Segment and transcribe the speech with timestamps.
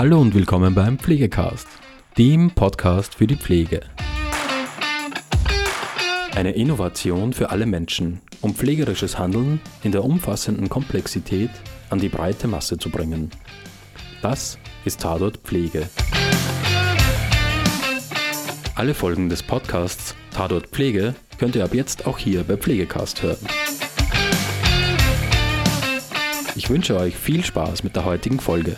[0.00, 1.68] Hallo und willkommen beim Pflegecast,
[2.16, 3.82] dem Podcast für die Pflege.
[6.34, 11.50] Eine Innovation für alle Menschen, um pflegerisches Handeln in der umfassenden Komplexität
[11.90, 13.30] an die breite Masse zu bringen.
[14.22, 15.86] Das ist Tatort Pflege.
[18.76, 23.46] Alle Folgen des Podcasts Tatort Pflege könnt ihr ab jetzt auch hier bei Pflegecast hören.
[26.56, 28.76] Ich wünsche euch viel Spaß mit der heutigen Folge.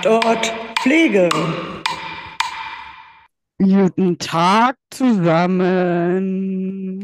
[0.00, 1.28] Tatort Pflege.
[3.58, 6.30] Guten Tag zusammen.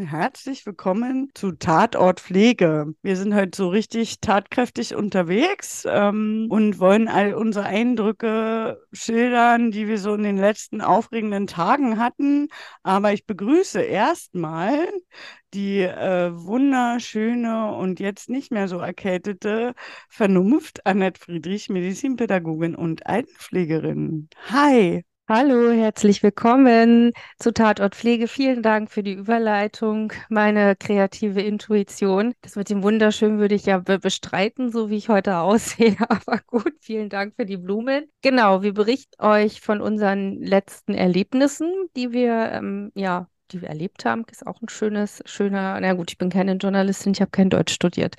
[0.07, 2.95] Herzlich willkommen zu Tatort Pflege.
[3.03, 9.89] Wir sind heute so richtig tatkräftig unterwegs ähm, und wollen all unsere Eindrücke schildern, die
[9.89, 12.47] wir so in den letzten aufregenden Tagen hatten.
[12.85, 14.87] Aber ich begrüße erstmal
[15.55, 19.75] die äh, wunderschöne und jetzt nicht mehr so erkältete
[20.09, 24.29] Vernunft Annette Friedrich, Medizinpädagogin und Altenpflegerin.
[24.51, 25.05] Hi.
[25.27, 28.29] Hallo, herzlich willkommen zu Tatort Pflege.
[28.29, 32.35] Vielen Dank für die Überleitung, meine kreative Intuition.
[32.43, 35.97] Das mit dem Wunderschön würde ich ja bestreiten, so wie ich heute aussehe.
[36.11, 38.05] Aber gut, vielen Dank für die Blumen.
[38.21, 44.05] Genau, wir berichten euch von unseren letzten Erlebnissen, die wir ähm, ja die wir erlebt
[44.05, 47.51] haben, ist auch ein schönes, schöner, na gut, ich bin keine Journalistin, ich habe kein
[47.51, 48.17] Deutsch studiert.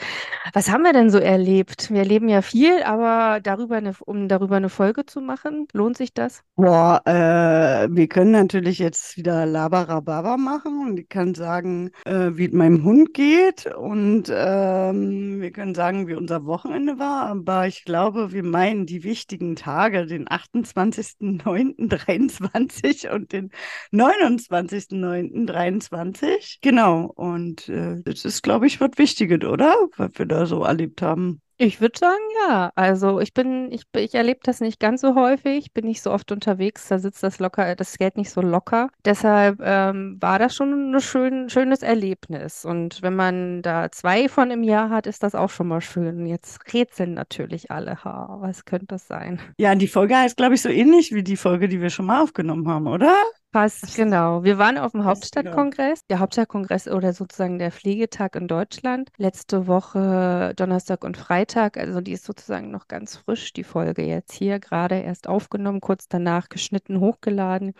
[0.53, 1.91] Was haben wir denn so erlebt?
[1.91, 6.13] Wir erleben ja viel, aber darüber eine, um darüber eine Folge zu machen, lohnt sich
[6.13, 6.43] das?
[6.55, 12.45] Boah, äh, wir können natürlich jetzt wieder Labarababa machen und ich kann sagen, äh, wie
[12.45, 17.83] es meinem Hund geht und ähm, wir können sagen, wie unser Wochenende war, aber ich
[17.83, 23.49] glaube, wir meinen die wichtigen Tage, den 28.09.23 und den
[23.91, 25.14] 29.09.
[25.23, 26.59] 23.
[26.61, 27.11] Genau.
[27.15, 29.75] Und äh, das ist, glaube ich, was Wichtiges, oder?
[29.97, 31.41] Was wir da so erlebt haben.
[31.57, 32.71] Ich würde sagen, ja.
[32.75, 36.31] Also ich bin, ich, ich erlebe das nicht ganz so häufig, bin nicht so oft
[36.33, 38.89] unterwegs, da sitzt das locker, das Geld nicht so locker.
[39.05, 42.65] Deshalb ähm, war das schon ein schön, schönes Erlebnis.
[42.65, 46.25] Und wenn man da zwei von im Jahr hat, ist das auch schon mal schön.
[46.25, 49.39] Jetzt rätseln natürlich alle, ha, was könnte das sein?
[49.57, 52.21] Ja, die Folge heißt, glaube ich, so ähnlich wie die Folge, die wir schon mal
[52.21, 53.15] aufgenommen haben, oder?
[53.55, 54.43] Fast, genau.
[54.43, 55.11] Wir waren auf dem genau.
[55.11, 59.11] Hauptstadtkongress, der Hauptstadtkongress oder sozusagen der Pflegetag in Deutschland.
[59.15, 64.33] Letzte Woche Donnerstag und Freitag, also die ist sozusagen noch ganz frisch, die Folge jetzt
[64.33, 67.75] hier, gerade erst aufgenommen, kurz danach geschnitten, hochgeladen.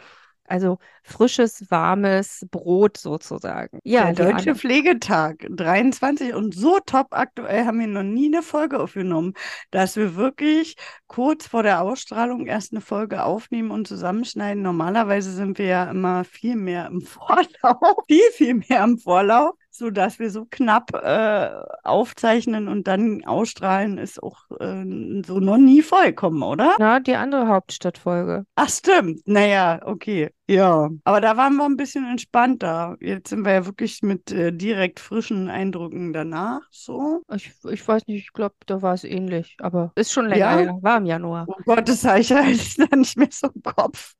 [0.48, 3.80] Also frisches, warmes Brot sozusagen.
[3.84, 4.56] Ja, der Deutsche Anna.
[4.56, 9.34] Pflegetag 23 und so top aktuell haben wir noch nie eine Folge aufgenommen,
[9.72, 10.76] dass wir wirklich
[11.08, 14.62] kurz vor der Ausstrahlung erst eine Folge aufnehmen und zusammenschneiden.
[14.62, 19.90] Normalerweise sind wir ja immer viel mehr im Vorlauf, viel, viel mehr im Vorlauf so
[19.90, 21.50] dass wir so knapp äh,
[21.84, 24.84] aufzeichnen und dann ausstrahlen, ist auch äh,
[25.25, 26.75] so noch nie vollkommen, oder?
[26.80, 28.46] Na, die andere Hauptstadtfolge.
[28.56, 29.22] Ach, stimmt.
[29.25, 30.31] Naja, okay.
[30.48, 32.98] Ja, aber da waren wir ein bisschen entspannter.
[33.00, 37.24] Jetzt sind wir ja wirklich mit äh, direkt frischen Eindrücken danach, so.
[37.34, 40.78] Ich, ich weiß nicht, ich glaube, da war es ähnlich, aber ist schon länger ja?
[40.82, 41.46] war im Januar.
[41.48, 42.44] Oh Gott, das habe ich ja
[42.96, 44.14] nicht mehr so im Kopf.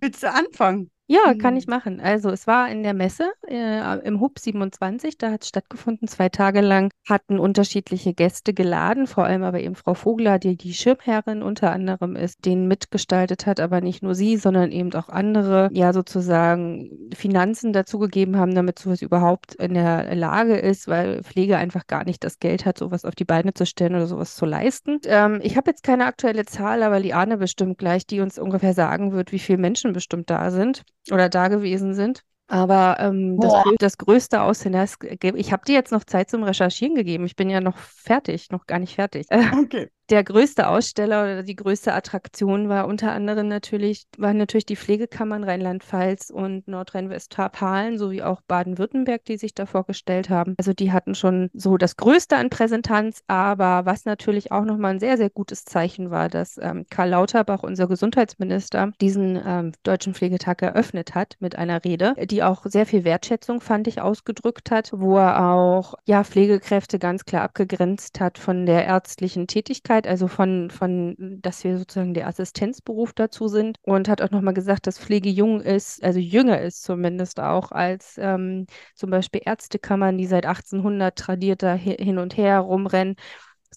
[0.00, 0.90] Willst du anfangen?
[1.10, 2.00] Ja, kann ich machen.
[2.00, 6.28] Also es war in der Messe äh, im Hub 27, da hat es stattgefunden, zwei
[6.28, 11.42] Tage lang hatten unterschiedliche Gäste geladen, vor allem aber eben Frau Vogler, die die Schirmherrin
[11.42, 15.92] unter anderem ist, den mitgestaltet hat, aber nicht nur sie, sondern eben auch andere, ja
[15.92, 22.04] sozusagen Finanzen dazugegeben haben, damit sowas überhaupt in der Lage ist, weil Pflege einfach gar
[22.04, 25.00] nicht das Geld hat, sowas auf die Beine zu stellen oder sowas zu leisten.
[25.04, 29.12] Ähm, ich habe jetzt keine aktuelle Zahl, aber Liane bestimmt gleich, die uns ungefähr sagen
[29.12, 32.22] wird, wie viele Menschen bestimmt da sind oder da gewesen sind.
[32.50, 37.26] Aber ähm, das, das, größte Aussehen, ich habe dir jetzt noch Zeit zum Recherchieren gegeben.
[37.26, 39.26] Ich bin ja noch fertig, noch gar nicht fertig.
[39.30, 44.76] Okay der größte Aussteller oder die größte Attraktion war unter anderem natürlich, waren natürlich die
[44.76, 50.54] Pflegekammern Rheinland-Pfalz und Nordrhein-Westfalen sowie auch Baden-Württemberg, die sich da vorgestellt haben.
[50.58, 55.00] Also die hatten schon so das Größte an Präsentanz, aber was natürlich auch nochmal ein
[55.00, 60.62] sehr, sehr gutes Zeichen war, dass ähm, Karl Lauterbach, unser Gesundheitsminister, diesen ähm, Deutschen Pflegetag
[60.62, 65.18] eröffnet hat mit einer Rede, die auch sehr viel Wertschätzung, fand ich, ausgedrückt hat, wo
[65.18, 70.70] er auch ja, Pflegekräfte ganz klar abgegrenzt hat von der ärztlichen Tätigkeit Tätigkeit, also von,
[70.70, 75.28] von, dass wir sozusagen der Assistenzberuf dazu sind und hat auch nochmal gesagt, dass Pflege
[75.28, 81.16] jung ist, also jünger ist zumindest auch als ähm, zum Beispiel Ärztekammern, die seit 1800
[81.16, 83.16] tradiert da hin und her rumrennen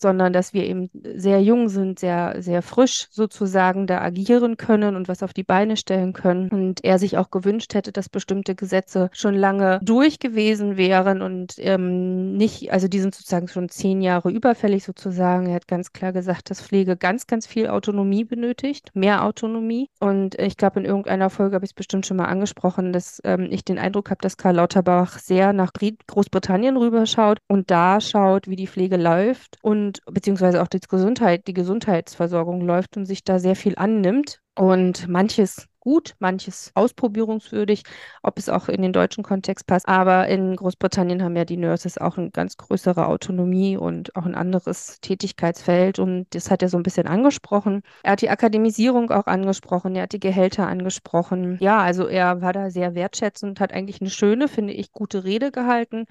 [0.01, 5.07] sondern dass wir eben sehr jung sind, sehr, sehr frisch sozusagen da agieren können und
[5.07, 6.49] was auf die Beine stellen können.
[6.49, 11.53] Und er sich auch gewünscht hätte, dass bestimmte Gesetze schon lange durch gewesen wären und
[11.57, 15.47] ähm, nicht, also die sind sozusagen schon zehn Jahre überfällig sozusagen.
[15.47, 19.89] Er hat ganz klar gesagt, dass Pflege ganz, ganz viel Autonomie benötigt, mehr Autonomie.
[19.99, 23.47] Und ich glaube, in irgendeiner Folge habe ich es bestimmt schon mal angesprochen, dass ähm,
[23.49, 28.55] ich den Eindruck habe, dass Karl Lauterbach sehr nach Großbritannien rüberschaut und da schaut, wie
[28.55, 33.55] die Pflege läuft und beziehungsweise auch die Gesundheit, die Gesundheitsversorgung läuft und sich da sehr
[33.55, 37.83] viel annimmt und manches gut, manches ausprobierungswürdig,
[38.21, 39.87] ob es auch in den deutschen Kontext passt.
[39.89, 44.35] Aber in Großbritannien haben ja die Nurses auch eine ganz größere Autonomie und auch ein
[44.35, 45.99] anderes Tätigkeitsfeld.
[45.99, 47.81] Und das hat er so ein bisschen angesprochen.
[48.03, 51.57] Er hat die Akademisierung auch angesprochen, er hat die Gehälter angesprochen.
[51.59, 55.51] Ja, also er war da sehr wertschätzend, hat eigentlich eine schöne, finde ich, gute Rede
[55.51, 56.05] gehalten.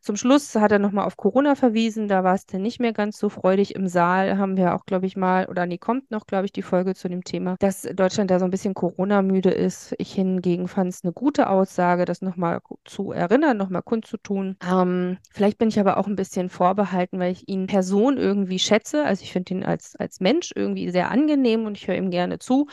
[0.00, 3.18] Zum Schluss hat er nochmal auf Corona verwiesen, da war es dann nicht mehr ganz
[3.18, 3.74] so freudig.
[3.74, 6.62] Im Saal haben wir auch, glaube ich, mal, oder nee, kommt noch, glaube ich, die
[6.62, 9.94] Folge zu dem Thema, dass Deutschland da so ein bisschen Corona-müde ist.
[9.98, 14.56] Ich hingegen fand es eine gute Aussage, das nochmal zu erinnern, nochmal kundzutun.
[14.66, 19.04] Ähm, vielleicht bin ich aber auch ein bisschen vorbehalten, weil ich ihn Person irgendwie schätze.
[19.04, 22.38] Also ich finde ihn als, als Mensch irgendwie sehr angenehm und ich höre ihm gerne
[22.38, 22.68] zu.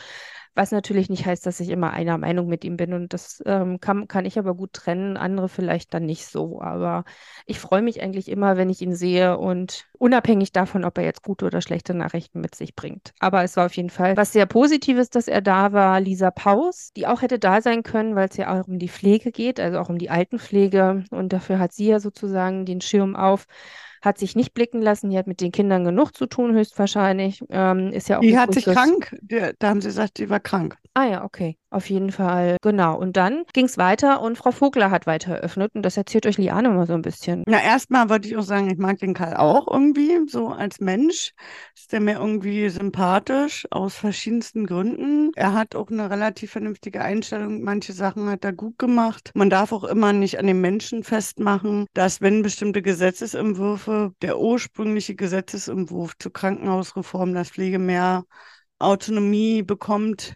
[0.58, 2.92] Was natürlich nicht heißt, dass ich immer einer Meinung mit ihm bin.
[2.92, 6.60] Und das ähm, kann, kann ich aber gut trennen, andere vielleicht dann nicht so.
[6.60, 7.04] Aber
[7.46, 11.22] ich freue mich eigentlich immer, wenn ich ihn sehe und unabhängig davon, ob er jetzt
[11.22, 13.12] gute oder schlechte Nachrichten mit sich bringt.
[13.18, 16.00] Aber es war auf jeden Fall was sehr Positives, dass er da war.
[16.00, 19.32] Lisa Paus, die auch hätte da sein können, weil es ja auch um die Pflege
[19.32, 21.04] geht, also auch um die Altenpflege.
[21.10, 23.46] Und dafür hat sie ja sozusagen den Schirm auf
[24.02, 25.10] hat sich nicht blicken lassen.
[25.10, 27.42] Die hat mit den Kindern genug zu tun, höchstwahrscheinlich.
[27.50, 29.16] Ähm, ist ja auch die hat sich krank.
[29.58, 30.76] Da haben sie gesagt, sie war krank.
[30.94, 31.58] Ah ja, okay.
[31.70, 32.56] Auf jeden Fall.
[32.62, 32.96] Genau.
[32.96, 35.74] Und dann ging es weiter und Frau Vogler hat weiter eröffnet.
[35.74, 37.42] Und das erzählt euch Liane mal so ein bisschen.
[37.46, 41.32] Na, erstmal wollte ich auch sagen, ich mag den Karl auch irgendwie, so als Mensch.
[41.76, 45.30] Ist der mir irgendwie sympathisch aus verschiedensten Gründen.
[45.36, 47.62] Er hat auch eine relativ vernünftige Einstellung.
[47.62, 49.30] Manche Sachen hat er gut gemacht.
[49.34, 55.14] Man darf auch immer nicht an den Menschen festmachen, dass wenn bestimmte Gesetzesentwürfe, der ursprüngliche
[55.16, 58.24] Gesetzesentwurf zur Krankenhausreform, dass Pflege mehr
[58.78, 60.34] Autonomie bekommt,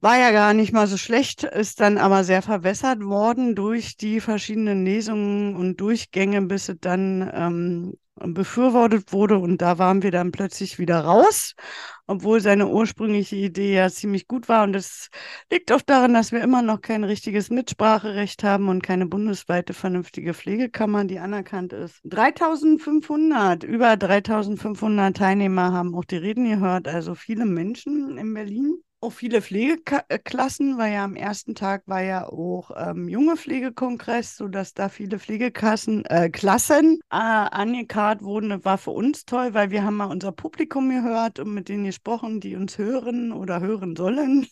[0.00, 4.20] war ja gar nicht mal so schlecht, ist dann aber sehr verwässert worden durch die
[4.20, 9.38] verschiedenen Lesungen und Durchgänge, bis es dann ähm, befürwortet wurde.
[9.38, 11.54] Und da waren wir dann plötzlich wieder raus,
[12.06, 14.64] obwohl seine ursprüngliche Idee ja ziemlich gut war.
[14.64, 15.08] Und es
[15.50, 20.32] liegt auch daran, dass wir immer noch kein richtiges Mitspracherecht haben und keine bundesweite vernünftige
[20.32, 22.00] Pflegekammer, die anerkannt ist.
[22.04, 29.12] 3500, über 3500 Teilnehmer haben auch die Reden gehört, also viele Menschen in Berlin auch
[29.12, 34.88] viele Pflegeklassen, weil ja am ersten Tag war ja auch ähm, junge Pflegekongress, sodass da
[34.88, 38.50] viele Pflegekassen, äh, Klassen äh, angekarrt wurden.
[38.50, 41.84] Das war für uns toll, weil wir haben mal unser Publikum gehört und mit denen
[41.84, 44.46] gesprochen, die uns hören oder hören sollen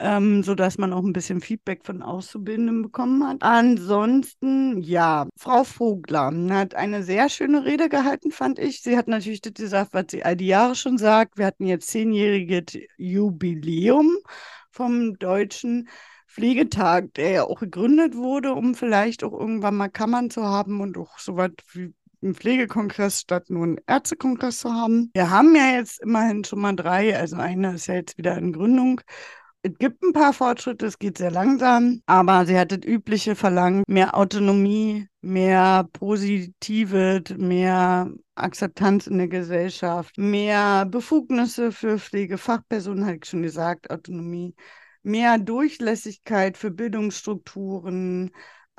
[0.00, 3.36] ähm, sodass man auch ein bisschen Feedback von Auszubildenden bekommen hat.
[3.42, 8.80] Ansonsten, ja, Frau Vogler hat eine sehr schöne Rede gehalten, fand ich.
[8.80, 11.36] Sie hat natürlich das gesagt, was sie all die Jahre schon sagt.
[11.36, 14.16] Wir hatten jetzt zehnjähriges Jubiläum
[14.70, 15.88] vom Deutschen
[16.26, 20.96] Pflegetag, der ja auch gegründet wurde, um vielleicht auch irgendwann mal Kammern zu haben und
[20.96, 21.92] auch so was wie
[22.22, 25.10] einen Pflegekongress statt nur einen Ärztekongress zu haben.
[25.14, 28.52] Wir haben ja jetzt immerhin schon mal drei, also einer ist ja jetzt wieder in
[28.52, 29.00] Gründung
[29.62, 33.82] es gibt ein paar Fortschritte, es geht sehr langsam, aber sie hat das übliche Verlangen,
[33.86, 43.28] mehr Autonomie, mehr Positive, mehr Akzeptanz in der Gesellschaft, mehr Befugnisse für Pflegefachpersonen, hatte ich
[43.28, 44.54] schon gesagt, Autonomie,
[45.02, 48.30] mehr Durchlässigkeit für Bildungsstrukturen,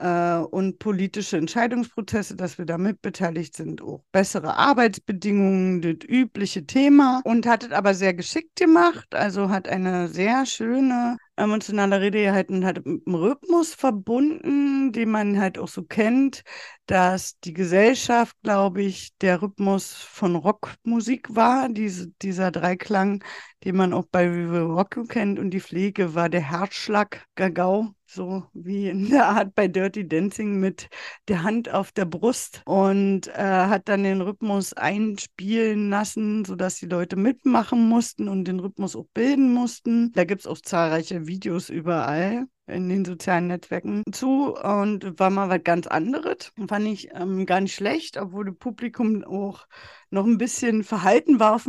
[0.02, 7.22] äh, und politische Entscheidungsprozesse, dass wir da mitbeteiligt sind, auch bessere Arbeitsbedingungen, das übliche Thema.
[7.24, 12.56] Und hat es aber sehr geschickt gemacht, also hat eine sehr schöne emotionale Rede gehalten
[12.56, 16.44] und hat mit einem Rhythmus verbunden, den man halt auch so kennt,
[16.86, 23.24] dass die Gesellschaft, glaube ich, der Rhythmus von Rockmusik war, diese, dieser Dreiklang,
[23.64, 24.28] den man auch bei
[24.60, 25.40] Rock kennt.
[25.40, 30.60] Und die Pflege war der Herzschlag Gagau, so wie in der Art bei Dirty Dancing
[30.60, 30.90] mit
[31.28, 36.88] der Hand auf der Brust und äh, hat dann den Rhythmus einspielen lassen, sodass die
[36.88, 40.12] Leute mitmachen mussten und den Rhythmus auch bilden mussten.
[40.14, 42.48] Da gibt es auch zahlreiche Videos überall.
[42.68, 46.54] In den sozialen Netzwerken zu und war mal was ganz anderes.
[46.68, 49.68] Fand ich ähm, gar nicht schlecht, obwohl das Publikum auch
[50.12, 51.60] noch ein bisschen verhalten war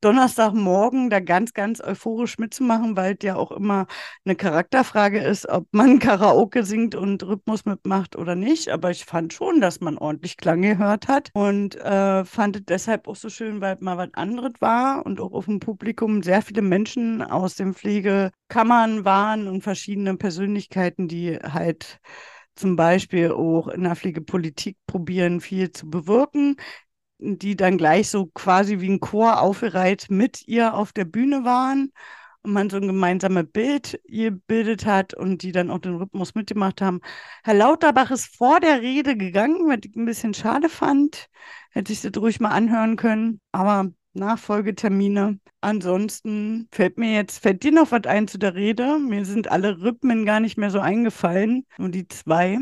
[0.00, 3.86] Donnerstagmorgen, da ganz, ganz euphorisch mitzumachen, weil es ja auch immer
[4.24, 8.68] eine Charakterfrage ist, ob man Karaoke singt und Rhythmus mitmacht oder nicht.
[8.68, 13.08] Aber ich fand schon, dass man ordentlich Klang gehört hat und äh, fand es deshalb
[13.08, 16.62] auch so schön, weil mal was anderes war und auch auf dem Publikum sehr viele
[16.62, 22.00] Menschen aus den Pflegekammern waren und verschiedene Persönlichkeiten, die halt
[22.56, 26.56] zum Beispiel auch in der Pflegepolitik probieren, viel zu bewirken
[27.18, 31.92] die dann gleich so quasi wie ein Chor aufgereiht mit ihr auf der Bühne waren
[32.42, 36.80] und man so ein gemeinsames Bild gebildet hat und die dann auch den Rhythmus mitgemacht
[36.82, 37.00] haben.
[37.42, 41.28] Herr Lauterbach ist vor der Rede gegangen, was ich ein bisschen schade fand.
[41.70, 43.40] Hätte ich das ruhig mal anhören können.
[43.52, 45.38] Aber Nachfolgetermine.
[45.60, 48.98] Ansonsten fällt mir jetzt, fällt dir noch was ein zu der Rede?
[48.98, 52.58] Mir sind alle Rhythmen gar nicht mehr so eingefallen, nur die zwei.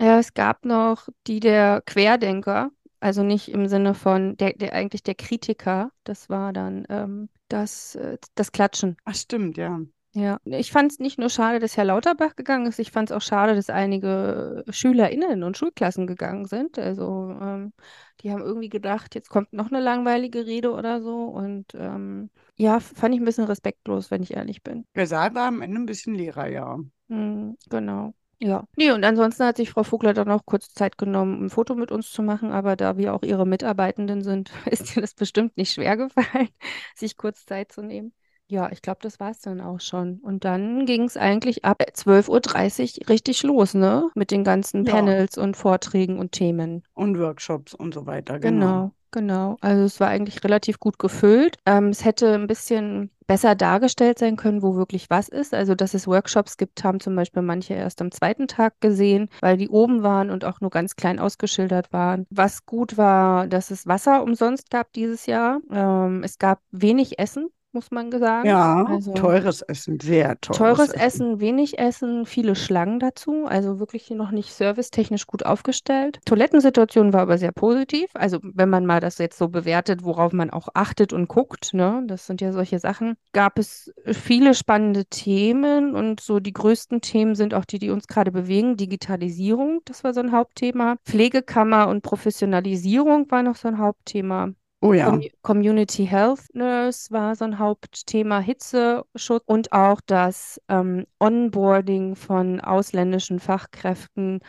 [0.00, 5.02] Ja, es gab noch die der Querdenker, also nicht im Sinne von der, der eigentlich
[5.02, 8.96] der Kritiker, das war dann ähm, das, äh, das Klatschen.
[9.04, 9.80] Ach stimmt, ja.
[10.16, 13.16] Ja, ich fand es nicht nur schade, dass Herr Lauterbach gegangen ist, ich fand es
[13.16, 16.78] auch schade, dass einige SchülerInnen und Schulklassen gegangen sind.
[16.78, 17.74] Also ähm,
[18.22, 21.24] die haben irgendwie gedacht, jetzt kommt noch eine langweilige Rede oder so.
[21.24, 24.86] Und ähm, ja, fand ich ein bisschen respektlos, wenn ich ehrlich bin.
[24.94, 26.78] Der Saal war am Ende ein bisschen leerer, ja.
[27.08, 28.14] Mhm, genau.
[28.38, 31.74] Ja, nee, und ansonsten hat sich Frau Vogler dann auch kurz Zeit genommen, ein Foto
[31.74, 35.58] mit uns zu machen, aber da wir auch ihre Mitarbeitenden sind, ist ihr das bestimmt
[35.58, 36.48] nicht schwer gefallen,
[36.94, 38.14] sich kurz Zeit zu nehmen.
[38.48, 40.20] Ja, ich glaube, das war es dann auch schon.
[40.22, 44.08] Und dann ging es eigentlich ab 12.30 Uhr richtig los, ne?
[44.14, 44.92] Mit den ganzen Ja.
[44.94, 46.84] Panels und Vorträgen und Themen.
[46.94, 48.92] Und Workshops und so weiter, Genau, genau.
[49.10, 49.56] genau.
[49.60, 51.56] Also es war eigentlich relativ gut gefüllt.
[51.66, 55.52] Ähm, es hätte ein bisschen besser dargestellt sein können, wo wirklich was ist.
[55.52, 59.56] Also dass es Workshops gibt, haben zum Beispiel manche erst am zweiten Tag gesehen, weil
[59.56, 62.26] die oben waren und auch nur ganz klein ausgeschildert waren.
[62.30, 65.58] Was gut war, dass es Wasser umsonst gab dieses Jahr.
[65.72, 67.48] Ähm, es gab wenig Essen.
[67.76, 68.48] Muss man sagen.
[68.48, 74.08] Ja, Also- teures Essen, sehr teures, Teures Essen, wenig Essen, viele Schlangen dazu, also wirklich
[74.08, 76.18] noch nicht servicetechnisch gut aufgestellt.
[76.24, 80.48] Toilettensituation war aber sehr positiv, also wenn man mal das jetzt so bewertet, worauf man
[80.48, 85.94] auch achtet und guckt, ne, das sind ja solche Sachen, gab es viele spannende Themen
[85.94, 88.78] und so die größten Themen sind auch die, die uns gerade bewegen.
[88.78, 90.96] Digitalisierung, das war so ein Hauptthema.
[91.04, 94.52] Pflegekammer und Professionalisierung war noch so ein Hauptthema.
[94.80, 95.10] Oh ja.
[95.10, 102.60] Com Community Health Nurse war so ein Hauptthema, Hitzeschutz und auch das ähm, Onboarding von
[102.60, 104.40] ausländischen Fachkräften,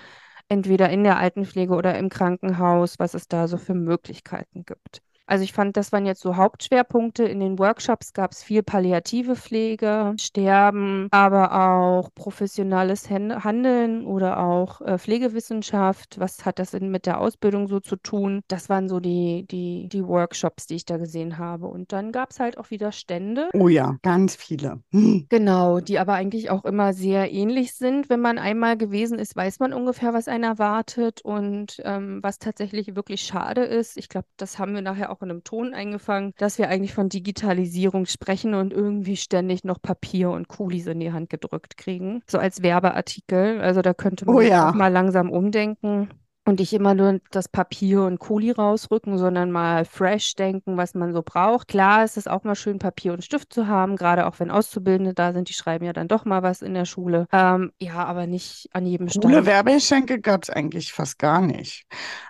[0.49, 5.01] entweder in der Altenpflege oder im Krankenhaus, was es da so für Möglichkeiten gibt.
[5.27, 7.23] Also ich fand, das waren jetzt so Hauptschwerpunkte.
[7.23, 14.81] In den Workshops gab es viel palliative Pflege, Sterben, aber auch professionelles Handeln oder auch
[14.81, 16.19] äh, Pflegewissenschaft.
[16.19, 18.41] Was hat das mit der Ausbildung so zu tun?
[18.47, 21.67] Das waren so die, die, die Workshops, die ich da gesehen habe.
[21.67, 23.49] Und dann gab es halt auch wieder Stände.
[23.53, 24.81] Oh ja, ganz viele.
[24.91, 25.27] Hm.
[25.37, 28.09] Genau, die aber eigentlich auch immer sehr ähnlich sind.
[28.09, 32.95] Wenn man einmal gewesen ist, weiß man ungefähr, was einen erwartet und ähm, was tatsächlich
[32.95, 33.97] wirklich schade ist.
[33.97, 37.09] Ich glaube, das haben wir nachher auch in einem Ton eingefangen, dass wir eigentlich von
[37.09, 42.21] Digitalisierung sprechen und irgendwie ständig noch Papier und Kulis in die Hand gedrückt kriegen.
[42.29, 43.61] So als Werbeartikel.
[43.61, 44.69] Also da könnte man Oh ja.
[44.69, 46.09] auch mal langsam umdenken.
[46.47, 51.11] Und nicht immer nur das Papier und Kuli rausrücken, sondern mal fresh denken, was man
[51.11, 51.67] so braucht.
[51.67, 55.13] Klar ist es auch mal schön, Papier und Stift zu haben, gerade auch wenn Auszubildende
[55.13, 57.27] da sind, die schreiben ja dann doch mal was in der Schule.
[57.33, 59.45] Ähm, ja, aber nicht an jedem Coole Stand.
[59.45, 61.85] Werbegeschenke gab es eigentlich fast gar nicht.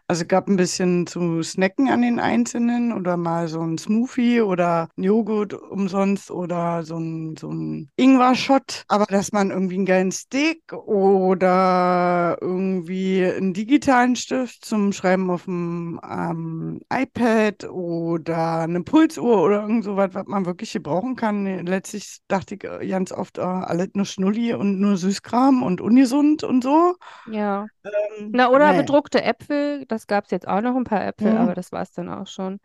[0.07, 4.41] Also es gab ein bisschen zu snacken an den Einzelnen oder mal so ein Smoothie
[4.41, 8.85] oder Joghurt umsonst oder so ein, so ein Ingwer-Shot.
[8.87, 15.45] Aber dass man irgendwie einen geilen Stick oder irgendwie einen digitalen Stift zum Schreiben auf
[15.45, 21.45] dem ähm, iPad oder eine Pulsuhr oder irgend sowas, was man wirklich gebrauchen kann.
[21.65, 26.43] Letztlich dachte ich äh, ganz oft, äh, alles nur Schnulli und nur Süßkram und ungesund
[26.43, 26.95] und so.
[27.25, 27.67] Ja.
[27.83, 28.75] Ähm, Na, oder nee.
[28.75, 31.37] bedruckte Äpfel, das gab es jetzt auch noch ein paar Äpfel, Mhm.
[31.37, 32.59] aber das war es dann auch schon.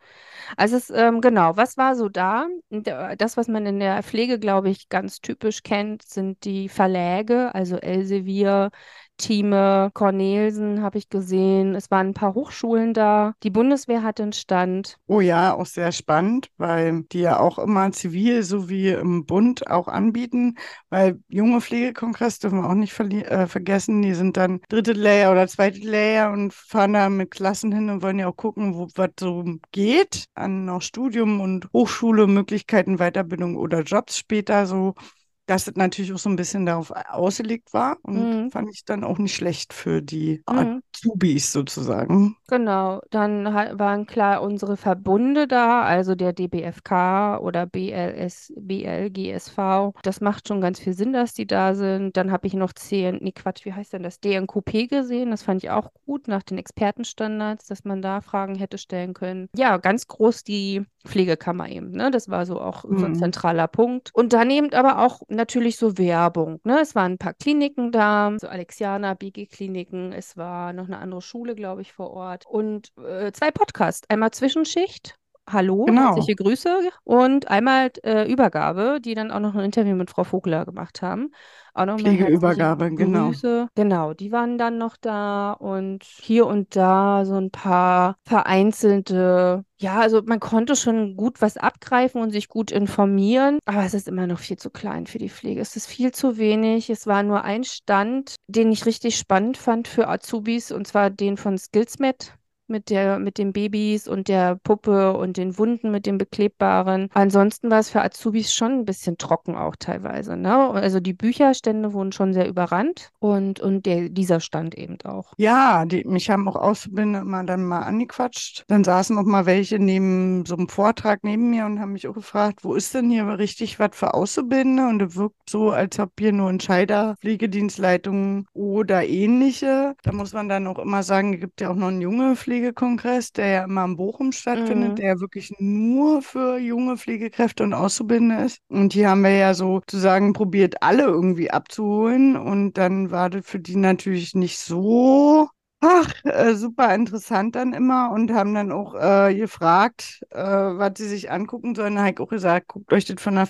[0.57, 2.47] Also es, ähm, genau, was war so da?
[2.71, 7.55] Äh, Das, was man in der Pflege, glaube ich, ganz typisch kennt, sind die Verläge,
[7.55, 8.71] also Elsevier,
[9.17, 11.75] Thieme, Cornelsen habe ich gesehen.
[11.75, 13.33] Es waren ein paar Hochschulen da.
[13.43, 14.97] Die Bundeswehr hatte einen Stand.
[15.07, 19.87] Oh ja, auch sehr spannend, weil die ja auch immer zivil sowie im Bund auch
[19.87, 20.55] anbieten,
[20.89, 25.47] weil junge Pflegekongress dürfen wir auch nicht äh, vergessen, die sind dann dritte Layer oder
[25.47, 29.45] zweite Layer und fahren da mit Klassen hin und wollen ja auch gucken, was so
[29.71, 34.95] geht an noch Studium und Hochschule, Möglichkeiten, Weiterbildung oder Jobs später so.
[35.45, 38.49] Dass es natürlich auch so ein bisschen darauf ausgelegt war und Mhm.
[38.49, 40.81] fand ich dann auch nicht schlecht für die Mhm.
[40.95, 42.35] Azubis sozusagen.
[42.49, 49.93] Genau, dann waren klar unsere Verbunde da, also der DBFK oder BLS, BLGSV.
[50.03, 52.17] Das macht schon ganz viel Sinn, dass die da sind.
[52.17, 54.19] Dann habe ich noch CN, nee, Quatsch, wie heißt denn das?
[54.19, 55.31] DNKP gesehen.
[55.31, 59.47] Das fand ich auch gut nach den Expertenstandards, dass man da Fragen hätte stellen können.
[59.55, 62.11] Ja, ganz groß die Pflegekammer eben, ne?
[62.11, 63.15] Das war so auch so ein Mhm.
[63.15, 64.11] zentraler Punkt.
[64.13, 66.79] Und dann eben aber auch natürlich so Werbung, ne?
[66.81, 71.55] Es waren ein paar Kliniken da, so Alexianer, BG-Kliniken, es war noch eine andere Schule,
[71.55, 72.45] glaube ich, vor Ort.
[72.47, 74.09] Und äh, zwei Podcasts.
[74.09, 75.15] Einmal Zwischenschicht.
[75.49, 75.99] Hallo, Genau.
[76.05, 76.89] herzliche Grüße.
[77.03, 81.31] Und einmal äh, Übergabe, die dann auch noch ein Interview mit Frau Vogler gemacht haben.
[81.73, 83.31] Auch nochmal herzliche Pflegeübergabe, genau.
[83.31, 83.67] Grüße.
[83.75, 89.99] Genau, die waren dann noch da und hier und da so ein paar vereinzelte, ja,
[89.99, 94.27] also man konnte schon gut was abgreifen und sich gut informieren, aber es ist immer
[94.27, 95.59] noch viel zu klein für die Pflege.
[95.61, 96.89] Es ist viel zu wenig.
[96.89, 101.35] Es war nur ein Stand, den ich richtig spannend fand für Azubis und zwar den
[101.37, 102.33] von SkillsMed
[102.67, 107.09] mit der, mit den Babys und der Puppe und den Wunden mit dem Beklebbaren.
[107.13, 110.71] Ansonsten war es für Azubis schon ein bisschen trocken auch teilweise, ne?
[110.71, 115.33] Also die Bücherstände wurden schon sehr überrannt und, und der, dieser Stand eben auch.
[115.37, 118.63] Ja, die, mich haben auch Auszubildende immer dann mal angequatscht.
[118.67, 122.13] Dann saßen auch mal welche neben so einem Vortrag neben mir und haben mich auch
[122.13, 124.87] gefragt, wo ist denn hier richtig was für Auszubildende?
[124.87, 129.95] Und es wirkt so, als ob hier nur Entscheider, Pflegedienstleitungen oder ähnliche.
[130.03, 133.31] Da muss man dann auch immer sagen, es gibt ja auch noch einen junge Pflegekongress,
[133.33, 134.97] der ja immer in Bochum stattfindet, Mhm.
[134.97, 138.59] der ja wirklich nur für junge Pflegekräfte und Auszubildende ist.
[138.69, 142.35] Und hier haben wir ja sozusagen probiert, alle irgendwie abzuholen.
[142.37, 145.49] Und dann war das für die natürlich nicht so
[145.85, 151.07] Ach, äh, super interessant dann immer und haben dann auch äh, gefragt, äh, was sie
[151.09, 151.95] sich angucken sollen.
[151.95, 153.47] Da habe ich auch gesagt, guckt euch das von der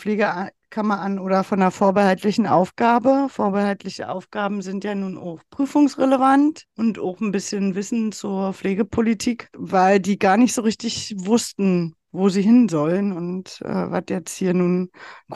[0.73, 3.27] Pflegekammer an oder von der vorbehaltlichen Aufgabe.
[3.29, 9.99] Vorbehaltliche Aufgaben sind ja nun auch prüfungsrelevant und auch ein bisschen Wissen zur Pflegepolitik, weil
[9.99, 14.55] die gar nicht so richtig wussten, wo sie hin sollen und äh, was jetzt hier
[14.55, 14.89] nun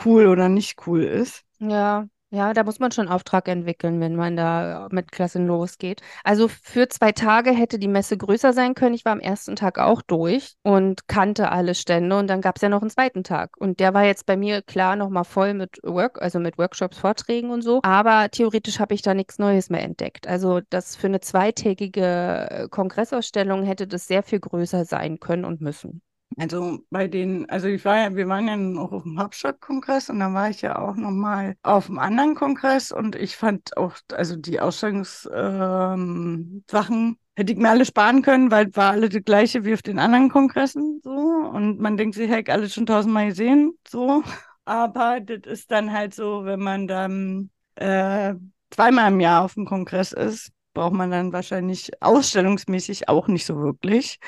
[0.04, 1.42] cool oder nicht cool ist.
[1.60, 6.02] Ja, ja, da muss man schon Auftrag entwickeln, wenn man da mit Klassen losgeht.
[6.24, 8.94] Also für zwei Tage hätte die Messe größer sein können.
[8.94, 12.62] Ich war am ersten Tag auch durch und kannte alle Stände und dann gab es
[12.62, 13.56] ja noch einen zweiten Tag.
[13.58, 17.50] Und der war jetzt bei mir klar nochmal voll mit Work, also mit Workshops, Vorträgen
[17.50, 17.80] und so.
[17.82, 20.26] Aber theoretisch habe ich da nichts Neues mehr entdeckt.
[20.26, 25.62] Also das für eine zweitägige äh, Kongressausstellung hätte das sehr viel größer sein können und
[25.62, 26.02] müssen.
[26.38, 30.20] Also bei den, also ich war ja, wir waren ja auch auf dem Hauptstadtkongress und
[30.20, 34.36] dann war ich ja auch nochmal auf einem anderen Kongress und ich fand auch, also
[34.36, 39.74] die Ausstellungssachen ähm, hätte ich mir alle sparen können, weil war alle das gleiche wie
[39.74, 43.76] auf den anderen Kongressen so und man denkt sich, hey, ich alles schon tausendmal gesehen,
[43.86, 44.22] so.
[44.64, 48.34] Aber das ist dann halt so, wenn man dann äh,
[48.70, 53.56] zweimal im Jahr auf dem Kongress ist, braucht man dann wahrscheinlich ausstellungsmäßig auch nicht so
[53.56, 54.20] wirklich.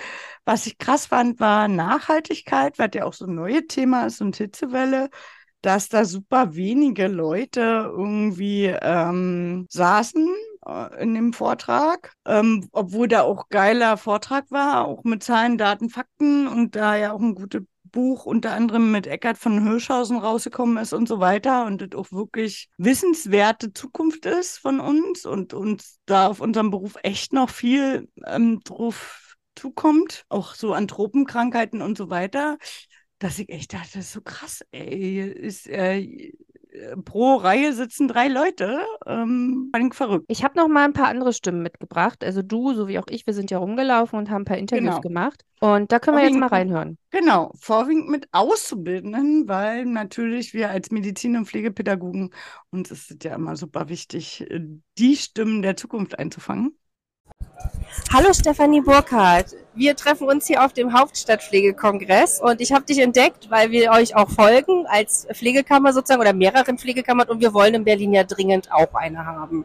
[0.44, 4.34] Was ich krass fand, war Nachhaltigkeit, was ja auch so ein neues Thema ist und
[4.36, 5.10] Hitzewelle,
[5.62, 7.60] dass da super wenige Leute
[7.96, 10.28] irgendwie ähm, saßen
[10.66, 15.88] äh, in dem Vortrag, ähm, obwohl da auch geiler Vortrag war, auch mit Zahlen, Daten,
[15.88, 20.76] Fakten und da ja auch ein gutes Buch unter anderem mit Eckart von Hirschhausen rausgekommen
[20.78, 25.98] ist und so weiter und das auch wirklich wissenswerte Zukunft ist von uns und uns
[26.06, 31.98] da auf unserem Beruf echt noch viel ähm, drauf zukommt, auch so an Tropenkrankheiten und
[31.98, 32.58] so weiter,
[33.18, 36.32] dass ich echt dachte, das ist so krass, ey, ist äh,
[37.04, 40.26] pro Reihe sitzen drei Leute, ähm, fand ich verrückt.
[40.28, 42.22] Ich habe noch mal ein paar andere Stimmen mitgebracht.
[42.24, 44.84] Also du, so wie auch ich, wir sind ja rumgelaufen und haben ein paar Interviews
[44.96, 45.00] Genau.
[45.00, 45.44] gemacht.
[45.60, 46.96] Und da können wir jetzt mal reinhören.
[47.10, 52.30] Genau, vorwiegend mit Auszubildenden, weil natürlich wir als Medizin- und Pflegepädagogen,
[52.70, 54.60] uns ist es ja immer super wichtig, äh,
[54.96, 56.76] die Stimmen der Zukunft einzufangen.
[58.12, 59.54] Hallo Stefanie Burkhardt.
[59.76, 64.16] Wir treffen uns hier auf dem Hauptstadtpflegekongress und ich habe dich entdeckt, weil wir euch
[64.16, 68.72] auch folgen als Pflegekammer sozusagen oder mehreren Pflegekammern und wir wollen in Berlin ja dringend
[68.72, 69.64] auch eine haben.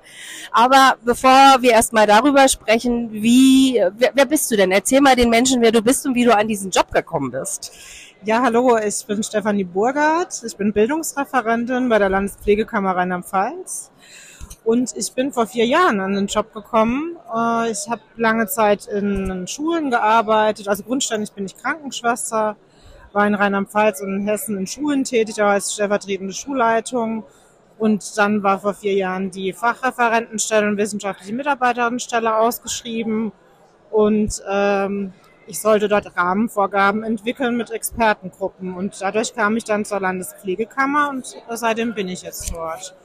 [0.52, 4.70] Aber bevor wir erstmal darüber sprechen, wie, wer, wer bist du denn?
[4.70, 7.72] Erzähl mal den Menschen, wer du bist und wie du an diesen Job gekommen bist.
[8.26, 10.44] Ja, hallo, ich bin Stefanie Burgert.
[10.46, 13.90] Ich bin Bildungsreferentin bei der Landespflegekammer Rheinland-Pfalz.
[14.66, 17.18] Und ich bin vor vier Jahren an den Job gekommen.
[17.34, 20.68] Äh, Ich habe lange Zeit in Schulen gearbeitet.
[20.68, 22.56] Also grundständig bin ich Krankenschwester,
[23.14, 27.24] war in Rheinland-Pfalz und in Hessen in Schulen tätig, auch als stellvertretende Schulleitung.
[27.78, 33.34] Und dann war vor vier Jahren die Fachreferentenstelle und wissenschaftliche Mitarbeiterinnenstelle ausgeschrieben.
[33.92, 35.14] Und ähm,
[35.46, 38.74] ich sollte dort Rahmenvorgaben entwickeln mit Expertengruppen.
[38.74, 42.96] Und dadurch kam ich dann zur Landespflegekammer und seitdem bin ich jetzt dort.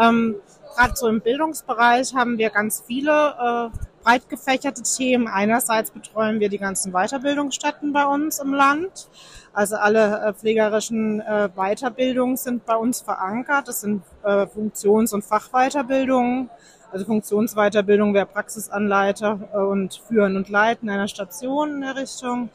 [0.00, 0.36] Ähm,
[0.80, 5.28] Gerade so im Bildungsbereich haben wir ganz viele äh, breit gefächerte Themen.
[5.28, 9.10] Einerseits betreuen wir die ganzen Weiterbildungsstätten bei uns im Land.
[9.52, 13.68] Also alle äh, pflegerischen äh, Weiterbildungen sind bei uns verankert.
[13.68, 16.48] Das sind äh, Funktions- und Fachweiterbildungen.
[16.90, 22.48] Also Funktionsweiterbildung wäre Praxisanleiter und Führen und Leiten einer Station in der Richtung.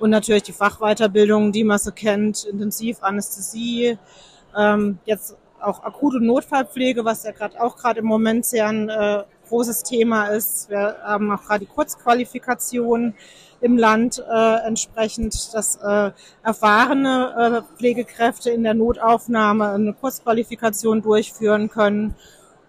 [0.00, 3.98] Und natürlich die Fachweiterbildung, die man so kennt, Intensivanästhesie,
[4.56, 9.24] ähm, jetzt auch akute Notfallpflege, was ja gerade auch gerade im Moment sehr ein äh,
[9.48, 10.70] großes Thema ist.
[10.70, 13.14] Wir haben auch gerade die Kurzqualifikation
[13.60, 16.10] im Land äh, entsprechend, dass äh,
[16.42, 22.14] erfahrene äh, Pflegekräfte in der Notaufnahme eine Kurzqualifikation durchführen können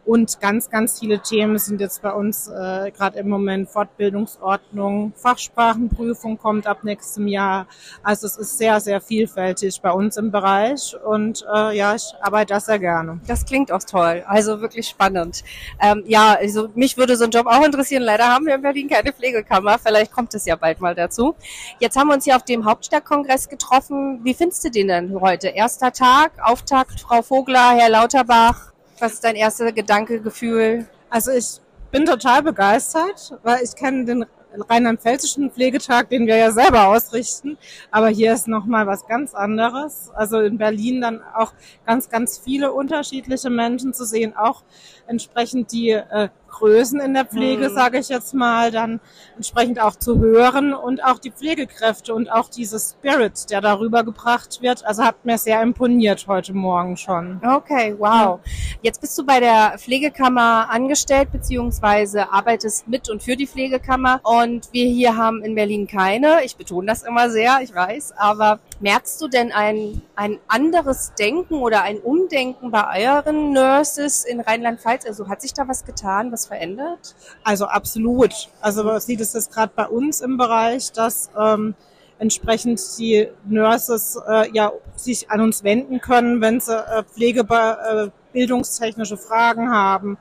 [0.08, 6.38] und ganz, ganz viele Themen sind jetzt bei uns äh, gerade im Moment Fortbildungsordnung, Fachsprachenprüfung
[6.38, 7.68] kommt ab nächstem Jahr.
[8.04, 12.54] Also es ist sehr, sehr vielfältig bei uns im Bereich und äh, ja, ich arbeite
[12.54, 13.20] das sehr gerne.
[13.28, 15.44] Das klingt auch toll, also wirklich spannend.
[15.82, 18.04] Ähm, ja, also mich würde so ein Job auch interessieren.
[18.04, 19.78] Leider haben wir in Berlin keine Pflegekammer.
[19.78, 21.36] Vielleicht kommt es ja bald mal dazu.
[21.80, 24.22] Jetzt haben wir uns hier auf dem Hauptstadtkongress getroffen.
[24.24, 25.50] Wie findest du den denn heute?
[25.50, 28.77] Erster Tag, Auftakt, Frau Vogler, Herr Lauterbach.
[29.00, 30.88] Was ist dein erster Gedanke, Gefühl?
[31.10, 34.26] Also ich bin total begeistert, weil ich kenne den
[34.70, 37.60] rheinland-pfälzischen Pflegetag, den wir ja selber ausrichten.
[37.92, 40.10] Aber hier ist nochmal was ganz anderes.
[40.16, 41.54] Also in Berlin dann auch
[41.86, 44.64] ganz, ganz viele unterschiedliche Menschen zu sehen, auch
[45.08, 47.74] entsprechend die äh, Größen in der Pflege, mhm.
[47.74, 49.00] sage ich jetzt mal, dann
[49.36, 54.62] entsprechend auch zu hören und auch die Pflegekräfte und auch dieses Spirit, der darüber gebracht
[54.62, 54.86] wird.
[54.86, 57.40] Also hat mir sehr imponiert heute Morgen schon.
[57.46, 58.40] Okay, wow.
[58.82, 64.70] Jetzt bist du bei der Pflegekammer angestellt beziehungsweise arbeitest mit und für die Pflegekammer und
[64.72, 66.44] wir hier haben in Berlin keine.
[66.44, 71.56] Ich betone das immer sehr, ich weiß, aber merkst du denn ein, ein anderes Denken
[71.56, 75.06] oder ein Umdenken bei euren Nurses in Rheinland-Pfalz?
[75.06, 76.32] Also hat sich da was getan?
[76.32, 77.16] Was verändert?
[77.44, 78.34] Also absolut.
[78.62, 81.74] Also man sieht es das gerade bei uns im Bereich, dass ähm,
[82.20, 89.18] entsprechend die Nurses äh, ja sich an uns wenden können, wenn sie äh, pflegebildungstechnische äh,
[89.18, 90.18] Fragen haben.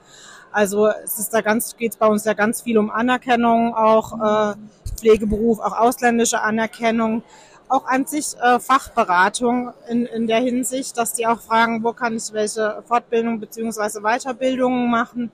[0.52, 4.54] Also es ist da ganz geht bei uns ja ganz viel um Anerkennung, auch äh,
[4.96, 7.22] Pflegeberuf, auch ausländische Anerkennung
[7.68, 12.16] auch an sich äh, Fachberatung in, in der Hinsicht, dass die auch fragen, wo kann
[12.16, 15.33] ich welche Fortbildung beziehungsweise Weiterbildungen machen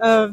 [0.00, 0.28] äh,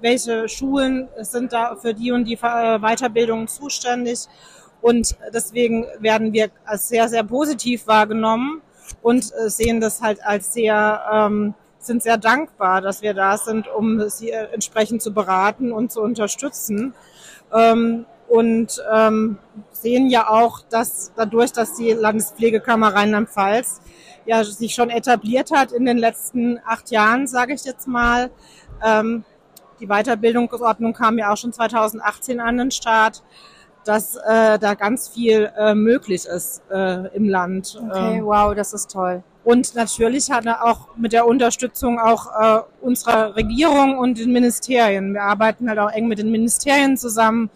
[0.00, 4.26] welche Schulen sind da für die und die äh, Weiterbildungen zuständig.
[4.80, 8.62] Und deswegen werden wir als sehr, sehr positiv wahrgenommen
[9.02, 13.66] und äh, sehen das halt als sehr, ähm, sind sehr dankbar, dass wir da sind,
[13.66, 16.94] um sie äh, entsprechend zu beraten und zu unterstützen.
[17.52, 19.38] Ähm, und ähm,
[19.72, 23.80] sehen ja auch, dass dadurch, dass die Landespflegekammer Rheinland-Pfalz
[24.26, 28.30] ja sich schon etabliert hat in den letzten acht Jahren, sage ich jetzt mal,
[28.84, 29.24] ähm,
[29.80, 33.22] die Weiterbildungsordnung kam ja auch schon 2018 an den Start,
[33.84, 37.80] dass äh, da ganz viel äh, möglich ist äh, im Land.
[37.80, 39.22] Okay, ähm, wow, das ist toll.
[39.44, 45.14] Und natürlich hat er auch mit der Unterstützung auch äh, unserer Regierung und den Ministerien.
[45.14, 47.48] Wir arbeiten halt auch eng mit den Ministerien zusammen,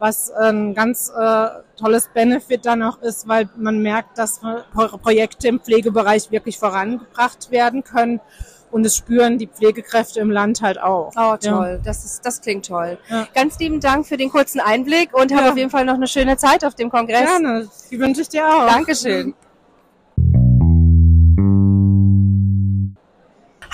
[0.00, 1.46] was ein ganz äh,
[1.78, 4.40] tolles Benefit dann auch ist, weil man merkt, dass
[4.72, 8.20] Projekte im Pflegebereich wirklich vorangebracht werden können
[8.70, 11.12] und es spüren die Pflegekräfte im Land halt auch.
[11.16, 11.40] Oh, toll.
[11.42, 11.78] Ja.
[11.78, 12.98] Das, ist, das klingt toll.
[13.08, 13.28] Ja.
[13.34, 15.38] Ganz lieben Dank für den kurzen Einblick und ja.
[15.38, 17.26] hab auf jeden Fall noch eine schöne Zeit auf dem Kongress.
[17.26, 17.68] Gerne.
[17.90, 18.66] Die wünsche ich dir auch.
[18.66, 19.34] Dankeschön.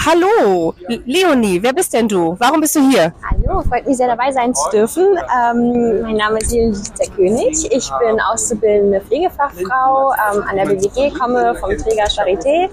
[0.09, 0.73] Hallo,
[1.05, 2.37] Leonie, wer bist denn du?
[2.39, 3.13] Warum bist du hier?
[3.29, 5.03] Hallo, freut mich sehr dabei sein zu dürfen.
[5.03, 7.69] Ähm, mein Name ist Lisa König.
[7.73, 12.69] Ich bin auszubildende Pflegefachfrau ähm, an der BWG, komme vom Träger Charité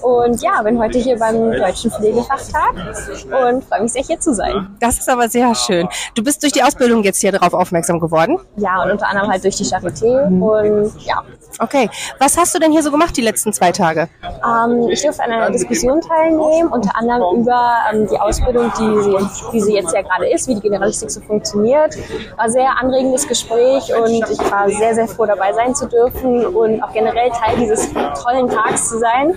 [0.00, 4.76] und ja, bin heute hier beim Deutschen Pflegefachtag und freue mich sehr hier zu sein.
[4.78, 5.88] Das ist aber sehr schön.
[6.14, 8.38] Du bist durch die Ausbildung jetzt hier darauf aufmerksam geworden?
[8.58, 11.24] Ja, und unter anderem halt durch die Charité und ja.
[11.58, 14.08] Okay, was hast du denn hier so gemacht die letzten zwei Tage?
[14.22, 19.50] Ähm, ich durfte an einer Diskussion teilnehmen unter anderem über ähm, die Ausbildung, die sie,
[19.52, 21.96] die sie jetzt ja gerade ist, wie die Generalistik so funktioniert.
[22.36, 26.82] War sehr anregendes Gespräch und ich war sehr, sehr froh dabei sein zu dürfen und
[26.82, 29.36] auch generell Teil dieses tollen Tags zu sein,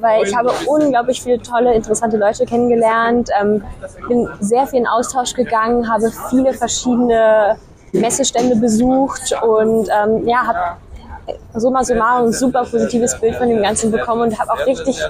[0.00, 3.62] weil ich habe unglaublich viele tolle, interessante Leute kennengelernt, ähm,
[4.08, 7.56] bin sehr viel in Austausch gegangen, habe viele verschiedene
[7.92, 10.76] Messestände besucht und ähm, ja, habe
[11.54, 15.00] summa summarum ein super positives Bild von dem Ganzen bekommen und habe auch richtig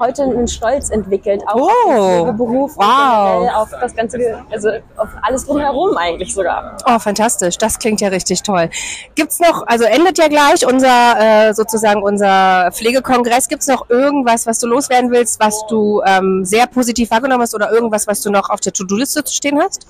[0.00, 3.50] heute einen Stolz entwickelt, auch Oh, auf den Pflegeberuf und wow.
[3.54, 4.18] auf das ganze,
[4.50, 6.76] also auf alles drumherum eigentlich sogar.
[6.86, 7.58] Oh, fantastisch.
[7.58, 8.70] Das klingt ja richtig toll.
[9.14, 13.48] Gibt's noch, also endet ja gleich unser, äh, sozusagen unser Pflegekongress.
[13.48, 17.70] Gibt's noch irgendwas, was du loswerden willst, was du ähm, sehr positiv wahrgenommen hast oder
[17.70, 19.86] irgendwas, was du noch auf der To-Do-Liste zu stehen hast?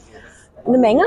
[0.68, 1.02] Eine Menge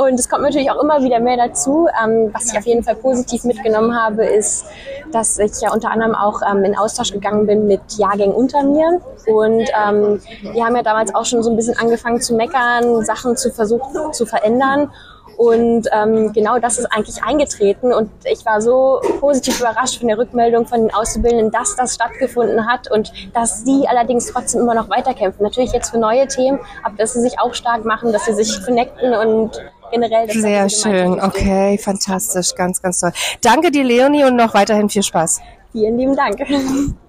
[0.00, 1.88] und es kommt natürlich auch immer wieder mehr dazu.
[2.02, 4.66] Ähm, was ich auf jeden Fall positiv mitgenommen habe, ist,
[5.12, 9.00] dass ich ja unter anderem auch ähm, in Austausch gegangen bin mit Jahrgängen unter mir
[9.26, 13.36] und ähm, die haben ja damals auch schon so ein bisschen angefangen zu meckern, Sachen
[13.36, 14.90] zu versuchen zu verändern.
[15.36, 17.92] Und ähm, genau das ist eigentlich eingetreten.
[17.92, 22.66] Und ich war so positiv überrascht von der Rückmeldung von den Auszubildenden, dass das stattgefunden
[22.66, 25.42] hat und dass sie allerdings trotzdem immer noch weiterkämpfen.
[25.42, 28.64] Natürlich jetzt für neue Themen, aber dass sie sich auch stark machen, dass sie sich
[28.64, 30.26] connecten und generell.
[30.26, 31.20] dass Sehr schön.
[31.20, 32.54] Okay, fantastisch.
[32.54, 33.12] Ganz, ganz toll.
[33.42, 35.40] Danke dir, Leonie, und noch weiterhin viel Spaß.
[35.72, 36.38] Vielen lieben Dank.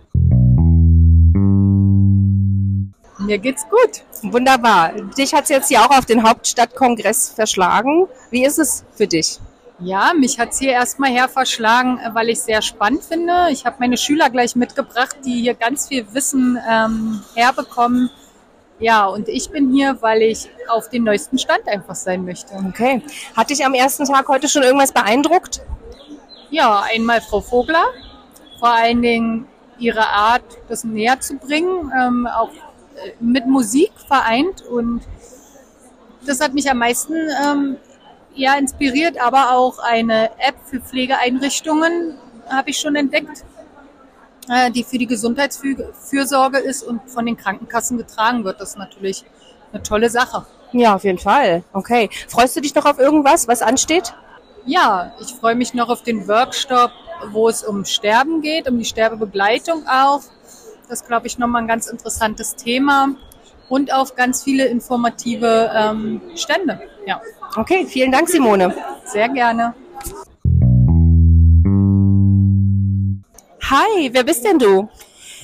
[3.28, 4.06] Mir geht's gut.
[4.32, 4.94] Wunderbar.
[5.18, 8.08] Dich hat's jetzt hier auch auf den Hauptstadtkongress verschlagen.
[8.32, 9.38] Wie ist es für dich?
[9.80, 13.50] Ja, mich hat's hier erstmal her verschlagen, äh, weil ich sehr spannend finde.
[13.52, 18.10] Ich habe meine Schüler gleich mitgebracht, die hier ganz viel Wissen ähm, herbekommen.
[18.80, 22.56] Ja, und ich bin hier, weil ich auf dem neuesten Stand einfach sein möchte.
[22.70, 23.02] Okay.
[23.36, 25.60] Hat dich am ersten Tag heute schon irgendwas beeindruckt?
[26.50, 27.88] Ja, einmal Frau Vogler,
[28.58, 29.48] vor allen Dingen
[29.80, 32.52] ihre Art, das näher zu bringen, ähm, auch
[33.20, 35.02] mit Musik vereint und
[36.26, 37.78] das hat mich am meisten ähm,
[38.36, 42.18] ja, inspiriert, aber auch eine App für Pflegeeinrichtungen
[42.50, 43.44] habe ich schon entdeckt,
[44.50, 48.62] äh, die für die Gesundheitsfürsorge ist und von den Krankenkassen getragen wird.
[48.62, 49.26] Das ist natürlich
[49.72, 50.46] eine tolle Sache.
[50.72, 51.64] Ja, auf jeden Fall.
[51.74, 52.10] Okay.
[52.28, 54.14] Freust du dich noch auf irgendwas, was ansteht?
[54.66, 56.92] Ja, ich freue mich noch auf den Workshop,
[57.32, 60.22] wo es um Sterben geht, um die Sterbebegleitung auch.
[60.88, 63.10] Das ist, glaube ich, nochmal ein ganz interessantes Thema.
[63.70, 66.80] Und auf ganz viele informative ähm, Stände.
[67.06, 67.22] Ja,
[67.58, 68.74] Okay, vielen Dank, Simone.
[69.06, 69.74] sehr gerne.
[73.70, 74.88] Hi, wer bist denn du?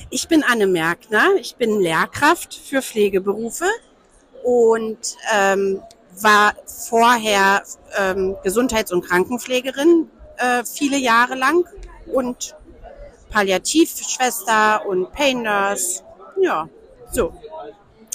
[0.08, 3.66] Ich bin Anne Merkner, ich bin Lehrkraft für Pflegeberufe
[4.44, 5.82] und ähm,
[6.22, 7.62] war vorher
[7.98, 11.64] ähm, Gesundheits- und Krankenpflegerin äh, viele Jahre lang
[12.06, 12.54] und
[13.34, 16.04] Palliativschwester und Pain Nurse.
[16.40, 16.68] Ja,
[17.10, 17.34] so.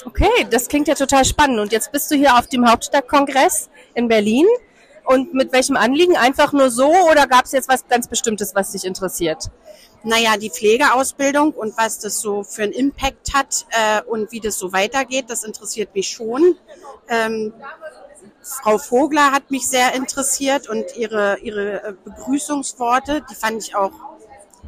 [0.06, 1.60] Okay, das klingt ja total spannend.
[1.60, 4.46] Und jetzt bist du hier auf dem Hauptstadtkongress in Berlin.
[5.04, 6.16] Und mit welchem Anliegen?
[6.16, 9.50] Einfach nur so oder gab es jetzt was ganz Bestimmtes, was dich interessiert?
[10.02, 14.58] Naja, die Pflegeausbildung und was das so für einen Impact hat äh, und wie das
[14.58, 16.56] so weitergeht, das interessiert mich schon.
[17.08, 17.52] Ähm,
[18.40, 23.92] Frau Vogler hat mich sehr interessiert und ihre, ihre äh, Begrüßungsworte, die fand ich auch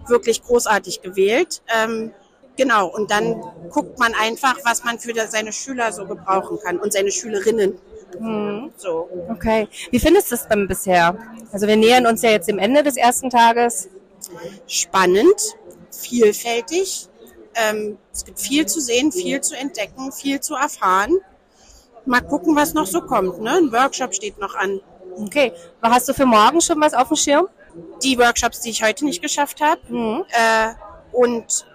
[0.09, 1.63] wirklich großartig gewählt.
[1.75, 2.13] Ähm,
[2.57, 6.93] genau, und dann guckt man einfach, was man für seine Schüler so gebrauchen kann und
[6.93, 7.79] seine Schülerinnen.
[8.77, 9.09] So.
[9.31, 9.69] Okay.
[9.91, 11.17] Wie findest du es denn bisher?
[11.51, 13.89] Also wir nähern uns ja jetzt dem Ende des ersten Tages.
[14.67, 15.57] spannend,
[15.91, 17.09] vielfältig.
[17.55, 21.19] Ähm, es gibt viel zu sehen, viel zu entdecken, viel zu erfahren.
[22.07, 23.41] Mal gucken, was noch so kommt.
[23.41, 23.51] Ne?
[23.51, 24.81] Ein Workshop steht noch an.
[25.17, 25.53] Okay.
[25.81, 27.49] Was Hast du für morgen schon was auf dem Schirm?
[28.03, 29.81] Die Workshops, die ich heute nicht geschafft habe.
[29.89, 30.25] Mhm.
[30.31, 30.75] Äh,
[31.13, 31.67] und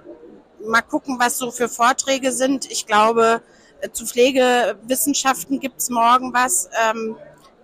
[0.65, 2.69] mal gucken, was so für Vorträge sind.
[2.71, 3.41] Ich glaube,
[3.81, 6.69] äh, zu Pflegewissenschaften gibt's morgen was.
[6.89, 7.15] Ähm,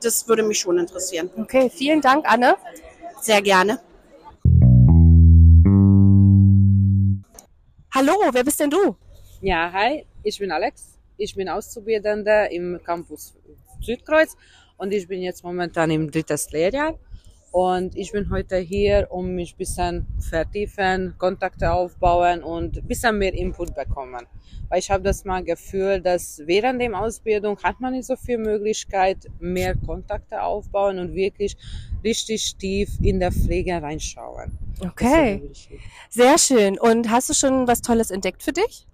[0.01, 1.29] das würde mich schon interessieren.
[1.37, 2.55] Okay, vielen Dank, Anne.
[3.21, 3.79] Sehr gerne.
[7.93, 8.95] Hallo, wer bist denn du?
[9.41, 10.97] Ja, hi, ich bin Alex.
[11.17, 13.35] Ich bin Auszubildende im Campus
[13.81, 14.35] Südkreuz
[14.77, 16.97] und ich bin jetzt momentan im dritten Lehrjahr.
[17.53, 23.19] Und ich bin heute hier, um mich ein bisschen vertiefen, Kontakte aufbauen und ein bisschen
[23.19, 24.25] mehr Input bekommen.
[24.69, 28.39] Weil ich habe das mal Gefühl, dass während der Ausbildung hat man nicht so viel
[28.39, 31.55] Möglichkeit, mehr Kontakte aufbauen und wirklich
[32.03, 34.57] richtig tief in der Pflege reinschauen.
[34.81, 35.43] Okay,
[36.09, 36.79] sehr schön.
[36.79, 38.87] Und hast du schon was Tolles entdeckt für dich?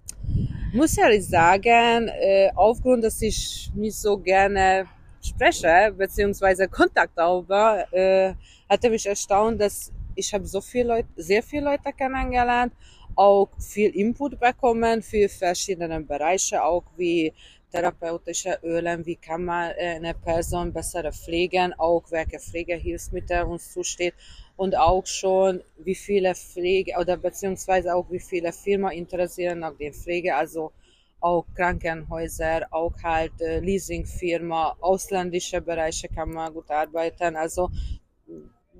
[0.74, 4.86] muss ehrlich sagen, äh, aufgrund, dass ich nicht so gerne
[5.22, 8.34] spreche, beziehungsweise Kontakt aufbaue, äh,
[8.68, 12.72] hatte mich erstaunt, dass ich habe so viele Leute, sehr viele Leute kennengelernt,
[13.16, 17.32] auch viel Input bekommen für verschiedene Bereiche, auch wie
[17.70, 24.14] therapeutische Ölen, wie kann man äh, eine Person besser pflegen, auch welche Pflegehilfsmittel uns zusteht
[24.56, 29.92] und auch schon, wie viele Pflege oder beziehungsweise auch wie viele Firmen interessieren nach der
[29.92, 30.72] Pflege, also
[31.20, 37.36] auch Krankenhäuser, auch halt äh, Leasingfirma, ausländische Bereiche kann man gut arbeiten.
[37.36, 37.70] Also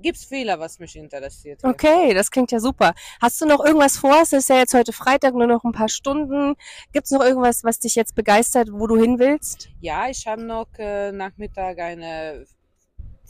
[0.01, 1.63] gibt's viele, was mich interessiert.
[1.63, 2.93] Okay, das klingt ja super.
[3.21, 4.19] Hast du noch irgendwas vor?
[4.21, 6.55] Es ist ja jetzt heute Freitag, nur noch ein paar Stunden.
[6.91, 9.69] Gibt's noch irgendwas, was dich jetzt begeistert, wo du hin willst?
[9.79, 12.45] Ja, ich habe noch äh, Nachmittag eine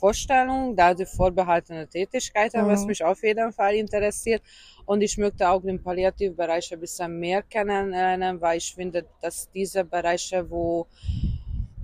[0.01, 2.87] Vorstellung, da die vorbehaltene Tätigkeit, was Mhm.
[2.89, 4.41] mich auf jeden Fall interessiert.
[4.89, 9.81] Und ich möchte auch den Palliativbereich ein bisschen mehr kennenlernen, weil ich finde, dass diese
[9.95, 10.87] Bereiche, wo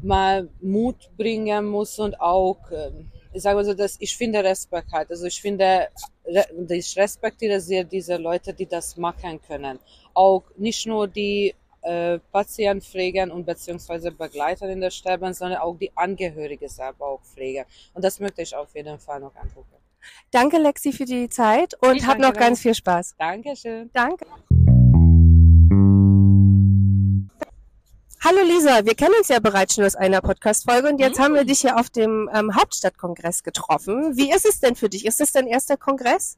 [0.01, 4.91] man Mut bringen muss und auch, ähm, ich sage mal so, dass ich finde Respekt
[4.91, 5.09] halt.
[5.11, 5.89] Also ich finde,
[6.69, 9.79] ich respektiere sehr diese Leute, die das machen können.
[10.13, 11.53] Auch nicht nur die
[11.87, 17.21] äh, Patienten pflegen und beziehungsweise begleiten in der Sterben, sondern auch die Angehörige selber auch
[17.21, 17.65] pflegen.
[17.93, 19.75] Und das möchte ich auf jeden Fall noch angucken.
[20.31, 23.15] Danke, Lexi, für die Zeit und Ich hab noch ganz viel Spaß.
[23.17, 23.89] Dankeschön.
[23.93, 24.25] Danke.
[28.23, 31.45] Hallo Lisa, wir kennen uns ja bereits schon aus einer Podcast-Folge und jetzt haben wir
[31.45, 34.17] dich hier auf dem ähm, Hauptstadtkongress getroffen.
[34.17, 35.05] Wie ist es denn für dich?
[35.05, 36.37] Ist das dein erster Kongress?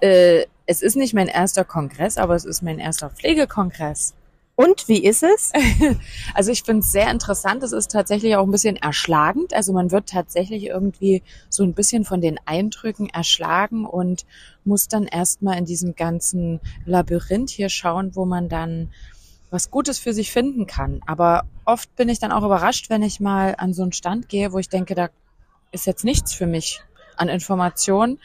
[0.00, 4.14] Äh, es ist nicht mein erster Kongress, aber es ist mein erster Pflegekongress.
[4.60, 5.52] Und wie ist es?
[6.34, 7.62] Also ich finde es sehr interessant.
[7.62, 9.54] Es ist tatsächlich auch ein bisschen erschlagend.
[9.54, 14.26] Also man wird tatsächlich irgendwie so ein bisschen von den Eindrücken erschlagen und
[14.64, 18.90] muss dann erstmal in diesem ganzen Labyrinth hier schauen, wo man dann
[19.50, 21.00] was Gutes für sich finden kann.
[21.06, 24.52] Aber oft bin ich dann auch überrascht, wenn ich mal an so einen Stand gehe,
[24.52, 25.08] wo ich denke, da
[25.72, 26.82] ist jetzt nichts für mich
[27.16, 28.20] an Informationen,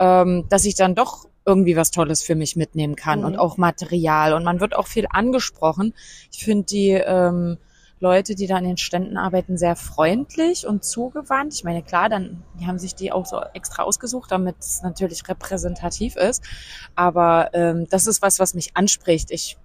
[0.00, 3.24] ähm, dass ich dann doch irgendwie was Tolles für mich mitnehmen kann Mhm.
[3.24, 4.34] und auch Material.
[4.34, 5.94] Und man wird auch viel angesprochen.
[6.32, 7.56] Ich finde die ähm,
[7.98, 11.54] Leute, die da an den Ständen arbeiten, sehr freundlich und zugewandt.
[11.54, 15.26] Ich meine, klar, dann die haben sich die auch so extra ausgesucht, damit es natürlich
[15.28, 16.42] repräsentativ ist.
[16.94, 19.30] Aber ähm, das ist was, was mich anspricht.
[19.30, 19.56] Ich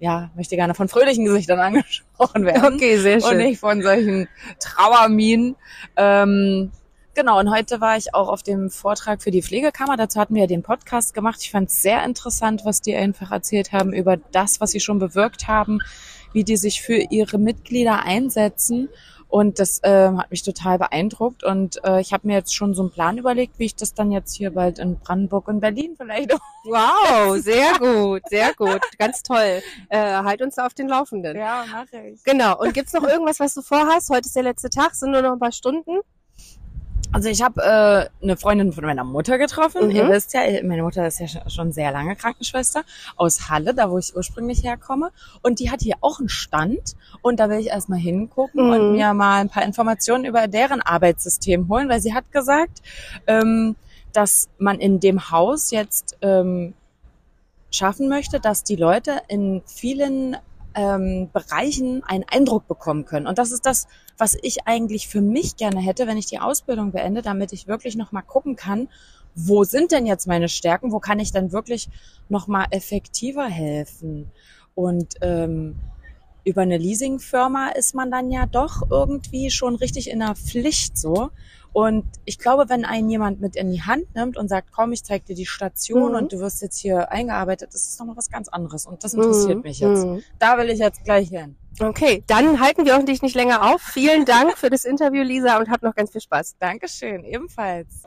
[0.00, 3.36] ja, möchte gerne von fröhlichen Gesichtern angesprochen werden Okay, sehr und schön.
[3.38, 4.28] nicht von solchen
[4.60, 5.54] Trauerminen.
[5.96, 6.70] Ähm,
[7.18, 9.96] genau, und heute war ich auch auf dem Vortrag für die Pflegekammer.
[9.96, 11.40] Dazu hatten wir ja den Podcast gemacht.
[11.42, 15.00] Ich fand es sehr interessant, was die einfach erzählt haben über das, was sie schon
[15.00, 15.80] bewirkt haben,
[16.32, 18.88] wie die sich für ihre Mitglieder einsetzen.
[19.26, 21.42] Und das ähm, hat mich total beeindruckt.
[21.42, 24.12] Und äh, ich habe mir jetzt schon so einen Plan überlegt, wie ich das dann
[24.12, 26.38] jetzt hier bald in Brandenburg und Berlin vielleicht auch.
[26.64, 29.62] Wow, sehr gut, sehr gut, ganz toll.
[29.88, 31.34] Äh, halt uns da auf den Laufenden.
[31.36, 32.22] Ja, mache ich.
[32.22, 32.60] Genau.
[32.60, 34.10] Und gibt's noch irgendwas, was du vorhast?
[34.10, 36.00] Heute ist der letzte Tag, sind nur noch ein paar Stunden.
[37.10, 39.86] Also ich habe äh, eine Freundin von meiner Mutter getroffen.
[39.86, 39.90] Mhm.
[39.96, 42.82] Ihr wisst ja, meine Mutter ist ja sch- schon sehr lange Krankenschwester
[43.16, 45.10] aus Halle, da wo ich ursprünglich herkomme.
[45.42, 46.96] Und die hat hier auch einen Stand.
[47.22, 48.70] Und da will ich erstmal hingucken Mhm.
[48.72, 52.82] und mir mal ein paar Informationen über deren Arbeitssystem holen, weil sie hat gesagt,
[53.26, 53.76] ähm,
[54.12, 56.74] dass man in dem Haus jetzt ähm,
[57.70, 60.36] schaffen möchte, dass die Leute in vielen
[60.74, 63.26] ähm, Bereichen einen Eindruck bekommen können.
[63.26, 66.92] Und das ist das, was ich eigentlich für mich gerne hätte, wenn ich die Ausbildung
[66.92, 68.88] beende, damit ich wirklich nochmal gucken kann,
[69.34, 71.88] wo sind denn jetzt meine Stärken, wo kann ich dann wirklich
[72.28, 74.30] nochmal effektiver helfen.
[74.74, 75.78] Und ähm,
[76.44, 81.30] über eine Leasingfirma ist man dann ja doch irgendwie schon richtig in der Pflicht so.
[81.72, 85.04] Und ich glaube, wenn einen jemand mit in die Hand nimmt und sagt, komm, ich
[85.04, 86.16] zeig dir die Station Mhm.
[86.16, 88.86] und du wirst jetzt hier eingearbeitet, das ist nochmal was ganz anderes.
[88.86, 90.04] Und das interessiert Mhm, mich jetzt.
[90.06, 90.22] mhm.
[90.38, 91.56] Da will ich jetzt gleich hin.
[91.80, 93.80] Okay, dann halten wir auch dich nicht länger auf.
[93.80, 96.56] Vielen Dank für das Interview, Lisa, und hab noch ganz viel Spaß.
[96.58, 98.02] Dankeschön, ebenfalls.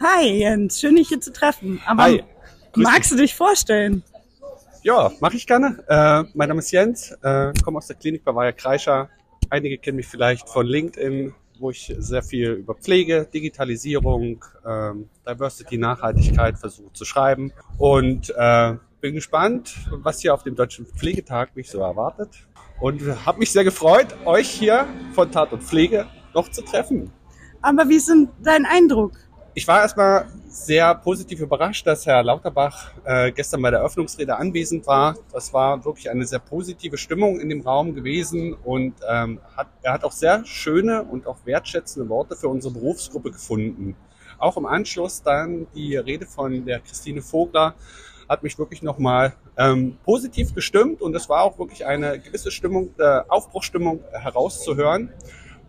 [0.00, 1.80] Hi Jens, schön dich hier zu treffen.
[1.86, 2.24] Aber Hi.
[2.76, 4.02] Magst du dich vorstellen?
[4.82, 5.78] Ja, mache ich gerne.
[5.88, 9.08] Äh, mein Name ist Jens, äh, komme aus der Klinik bei Weiher Kreischer.
[9.54, 15.78] Einige kennen mich vielleicht von LinkedIn, wo ich sehr viel über Pflege, Digitalisierung, ähm, Diversity,
[15.78, 17.52] Nachhaltigkeit versuche zu schreiben.
[17.78, 22.30] Und äh, bin gespannt, was hier auf dem Deutschen Pflegetag mich so erwartet.
[22.80, 27.12] Und habe mich sehr gefreut, euch hier von Tat und Pflege noch zu treffen.
[27.62, 29.12] Aber wie ist denn dein Eindruck?
[29.54, 34.86] Ich war erstmal sehr positiv überrascht, dass Herr Lauterbach äh, gestern bei der Eröffnungsrede anwesend
[34.86, 35.16] war.
[35.32, 39.94] Das war wirklich eine sehr positive Stimmung in dem Raum gewesen und ähm, hat, er
[39.94, 43.96] hat auch sehr schöne und auch wertschätzende Worte für unsere Berufsgruppe gefunden.
[44.38, 47.74] Auch im Anschluss dann die Rede von der Christine Vogler
[48.28, 52.90] hat mich wirklich nochmal ähm, positiv gestimmt und es war auch wirklich eine gewisse Stimmung,
[52.98, 55.12] äh, Aufbruchstimmung herauszuhören.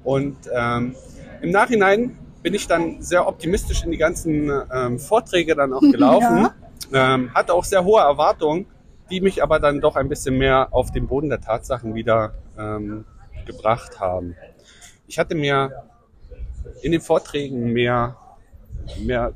[0.03, 0.95] Und ähm,
[1.41, 6.49] im Nachhinein bin ich dann sehr optimistisch in die ganzen ähm, Vorträge dann auch gelaufen.
[6.93, 8.67] Ähm, hatte auch sehr hohe Erwartungen,
[9.09, 13.05] die mich aber dann doch ein bisschen mehr auf den Boden der Tatsachen wieder ähm,
[13.47, 14.35] gebracht haben.
[15.07, 15.71] Ich hatte mir
[16.83, 18.17] in den Vorträgen mehr,
[18.99, 19.33] mehr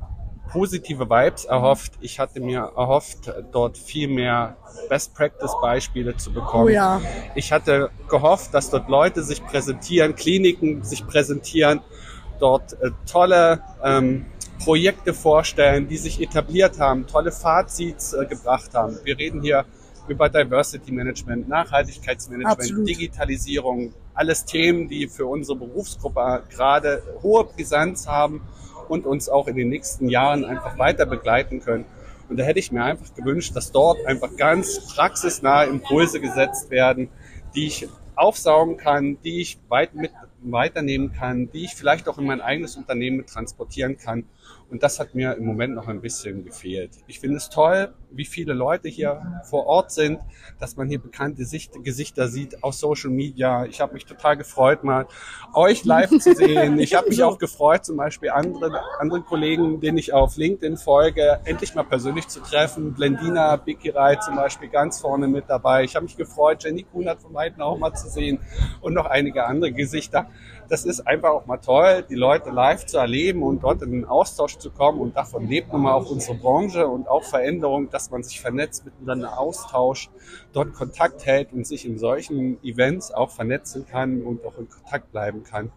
[0.52, 1.94] positive Vibes erhofft.
[2.00, 4.56] Ich hatte mir erhofft, dort viel mehr
[4.88, 6.66] Best Practice Beispiele zu bekommen.
[6.66, 7.00] Oh ja.
[7.34, 11.80] Ich hatte gehofft, dass dort Leute sich präsentieren, Kliniken sich präsentieren
[12.40, 14.26] dort äh, tolle ähm,
[14.62, 18.98] Projekte vorstellen, die sich etabliert haben, tolle Fazits äh, gebracht haben.
[19.04, 19.64] Wir reden hier
[20.08, 22.88] über Diversity Management, Nachhaltigkeitsmanagement, Absolut.
[22.88, 28.42] Digitalisierung, alles Themen, die für unsere Berufsgruppe gerade hohe Brisanz haben
[28.88, 31.84] und uns auch in den nächsten Jahren einfach weiter begleiten können.
[32.28, 37.08] Und da hätte ich mir einfach gewünscht, dass dort einfach ganz praxisnahe Impulse gesetzt werden,
[37.54, 40.12] die ich aufsaugen kann, die ich weit mit
[40.42, 44.24] weiternehmen kann, die ich vielleicht auch in mein eigenes Unternehmen transportieren kann.
[44.70, 46.92] Und das hat mir im Moment noch ein bisschen gefehlt.
[47.08, 50.20] Ich finde es toll, wie viele Leute hier vor Ort sind,
[50.58, 53.64] dass man hier bekannte Sicht Gesichter sieht aus Social Media.
[53.64, 55.06] Ich habe mich total gefreut, mal
[55.54, 56.78] euch live zu sehen.
[56.78, 61.40] Ich habe mich auch gefreut, zum Beispiel andere, andere Kollegen, denen ich auf LinkedIn folge,
[61.44, 62.94] endlich mal persönlich zu treffen.
[62.94, 65.84] Blendina Bikirai zum Beispiel ganz vorne mit dabei.
[65.84, 68.38] Ich habe mich gefreut, Jenny Kunert von Weitem auch mal zu sehen
[68.80, 70.30] und noch einige andere Gesichter.
[70.70, 74.04] Das ist einfach auch mal toll, die Leute live zu erleben und dort in den
[74.04, 75.00] Austausch zu kommen.
[75.00, 78.84] Und davon lebt nun mal auch unsere Branche und auch Veränderung, dass man sich vernetzt,
[78.84, 80.12] miteinander austauscht,
[80.52, 85.10] dort Kontakt hält und sich in solchen Events auch vernetzen kann und auch in Kontakt
[85.10, 85.72] bleiben kann.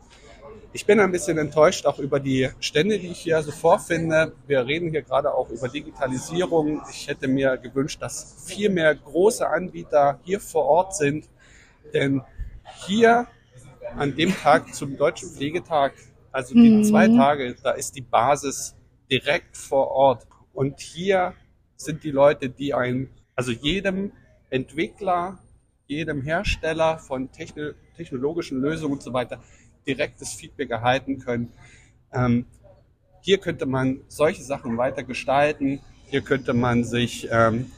[0.74, 4.34] Ich bin ein bisschen enttäuscht auch über die Stände, die ich hier so vorfinde.
[4.46, 6.84] Wir reden hier gerade auch über Digitalisierung.
[6.92, 11.30] Ich hätte mir gewünscht, dass viel mehr große Anbieter hier vor Ort sind,
[11.96, 12.22] denn
[12.86, 13.26] hier
[13.98, 15.94] an dem Tag zum Deutschen Pflegetag,
[16.32, 16.84] also die Mhm.
[16.84, 18.76] zwei Tage, da ist die Basis
[19.10, 20.28] direkt vor Ort.
[20.54, 21.34] Und hier
[21.76, 24.12] sind die Leute, die ein, also jedem
[24.50, 25.40] Entwickler,
[25.88, 29.40] jedem Hersteller von techno technologischen Lösungen und so weiter
[29.86, 31.52] direktes Feedback erhalten können.
[32.12, 32.46] Ähm,
[33.22, 35.80] hier könnte man solche Sachen weiter gestalten.
[36.08, 37.72] Hier könnte man sich ähm,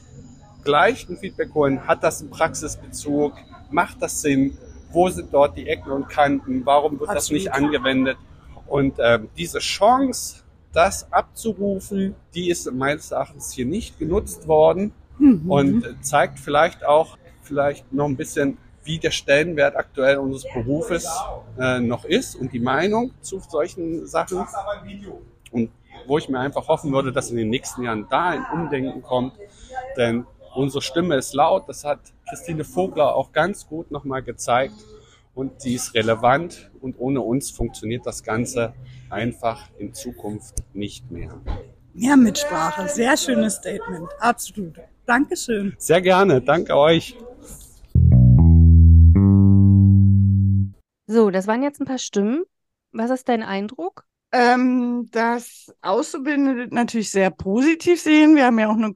[0.64, 1.86] gleich ein Feedback holen.
[1.86, 3.34] Hat das einen Praxisbezug?
[3.70, 4.56] Macht das Sinn?
[4.92, 6.64] Wo sind dort die Ecken und Kanten?
[6.64, 7.74] Warum wird das nicht Absolut.
[7.76, 8.16] angewendet?
[8.66, 15.50] Und ähm, diese Chance, das abzurufen, die ist meines Erachtens hier nicht genutzt worden Mhm.
[15.50, 21.08] und äh, zeigt vielleicht auch vielleicht noch ein bisschen, wie der Stellenwert aktuell unseres Berufes
[21.58, 24.44] äh, noch ist und die Meinung zu solchen Sachen.
[25.50, 25.70] Und
[26.06, 29.32] wo ich mir einfach hoffen würde, dass in den nächsten Jahren da ein Umdenken kommt,
[29.96, 30.26] denn
[30.56, 34.74] unsere Stimme ist laut, das hat Christine Vogler auch ganz gut nochmal gezeigt
[35.34, 38.72] und sie ist relevant und ohne uns funktioniert das Ganze
[39.10, 41.40] einfach in Zukunft nicht mehr.
[41.92, 42.88] Mehr Mitsprache.
[42.88, 44.08] Sehr schönes Statement.
[44.18, 44.80] Absolut.
[45.06, 45.74] Dankeschön.
[45.78, 47.16] Sehr gerne, danke euch.
[51.06, 52.44] So, das waren jetzt ein paar Stimmen.
[52.92, 54.04] Was ist dein Eindruck?
[54.32, 58.34] Ähm, dass Auszubildende natürlich sehr positiv sehen.
[58.34, 58.92] Wir haben ja auch eine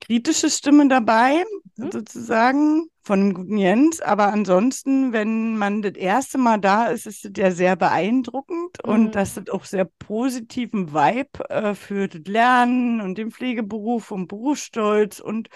[0.00, 1.44] kritische Stimme dabei,
[1.76, 4.00] sozusagen, von dem guten Jens.
[4.00, 9.14] Aber ansonsten, wenn man das erste Mal da ist, ist es ja sehr beeindruckend und
[9.14, 15.20] dass das auch sehr positiven Vibe äh, für das Lernen und den Pflegeberuf und Berufsstolz
[15.20, 15.48] und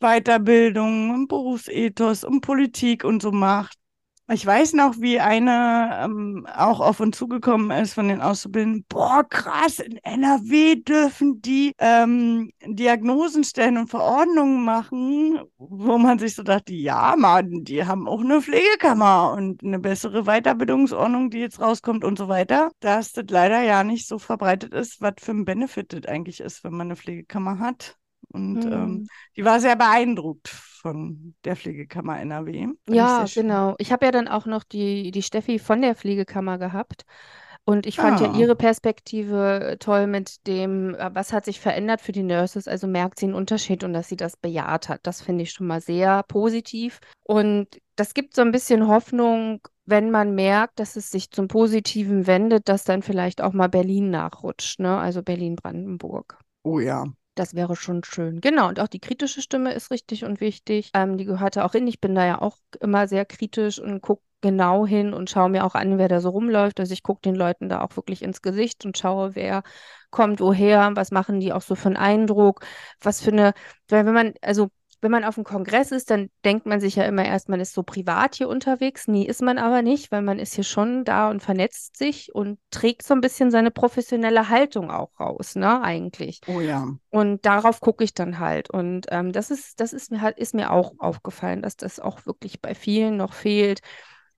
[0.00, 3.78] Weiterbildung und Berufsethos und Politik und so macht.
[4.32, 8.86] Ich weiß noch, wie eine ähm, auch auf uns zugekommen ist von den Auszubildenden.
[8.88, 16.34] Boah, krass, in NRW dürfen die ähm, Diagnosen stellen und Verordnungen machen, wo man sich
[16.34, 21.60] so dachte, ja, Mann, die haben auch eine Pflegekammer und eine bessere Weiterbildungsordnung, die jetzt
[21.60, 22.70] rauskommt und so weiter.
[22.80, 26.64] Dass das leider ja nicht so verbreitet ist, was für ein Benefit das eigentlich ist,
[26.64, 27.98] wenn man eine Pflegekammer hat.
[28.34, 28.72] Und Mhm.
[28.72, 29.06] ähm,
[29.36, 32.66] die war sehr beeindruckt von der Pflegekammer NRW.
[32.66, 33.44] Fand ich Ja, schön.
[33.44, 33.74] genau.
[33.78, 37.04] Ich habe ja dann auch noch die, die Steffi von der Pflegekammer gehabt.
[37.66, 38.38] Und ich fand ja Ah.
[38.38, 42.68] ihre Perspektive toll mit dem, äh, was hat sich verändert für die Nurses.
[42.68, 45.00] Also merkt sie einen Unterschied und dass sie das bejaht hat.
[45.04, 47.00] Das finde ich schon mal sehr positiv.
[47.22, 52.26] Und das gibt so ein bisschen Hoffnung, wenn man merkt, dass es sich zum Positiven
[52.26, 54.98] wendet, dass dann vielleicht auch mal Berlin nachrutscht, ne?
[54.98, 56.38] Also Berlin-Brandenburg.
[56.64, 57.04] Oh ja.
[57.34, 58.40] Das wäre schon schön.
[58.40, 60.90] Genau, und auch die kritische Stimme ist richtig und wichtig.
[60.94, 61.86] Ähm, die gehörte auch hin.
[61.88, 65.64] Ich bin da ja auch immer sehr kritisch und gucke genau hin und schaue mir
[65.64, 66.78] auch an, wer da so rumläuft.
[66.78, 69.62] Also ich gucke den Leuten da auch wirklich ins Gesicht und schaue, wer
[70.10, 72.64] kommt woher, was machen die auch so für einen Eindruck,
[73.00, 73.52] was für eine,
[73.88, 74.68] weil wenn man, also
[75.04, 77.74] wenn man auf dem Kongress ist, dann denkt man sich ja immer erst, man ist
[77.74, 79.06] so privat hier unterwegs.
[79.06, 82.58] Nee, ist man aber nicht, weil man ist hier schon da und vernetzt sich und
[82.70, 86.40] trägt so ein bisschen seine professionelle Haltung auch raus, ne, eigentlich.
[86.48, 86.88] Oh ja.
[87.10, 88.70] Und darauf gucke ich dann halt.
[88.70, 92.24] Und ähm, das ist, das ist mir halt, ist mir auch aufgefallen, dass das auch
[92.24, 93.80] wirklich bei vielen noch fehlt,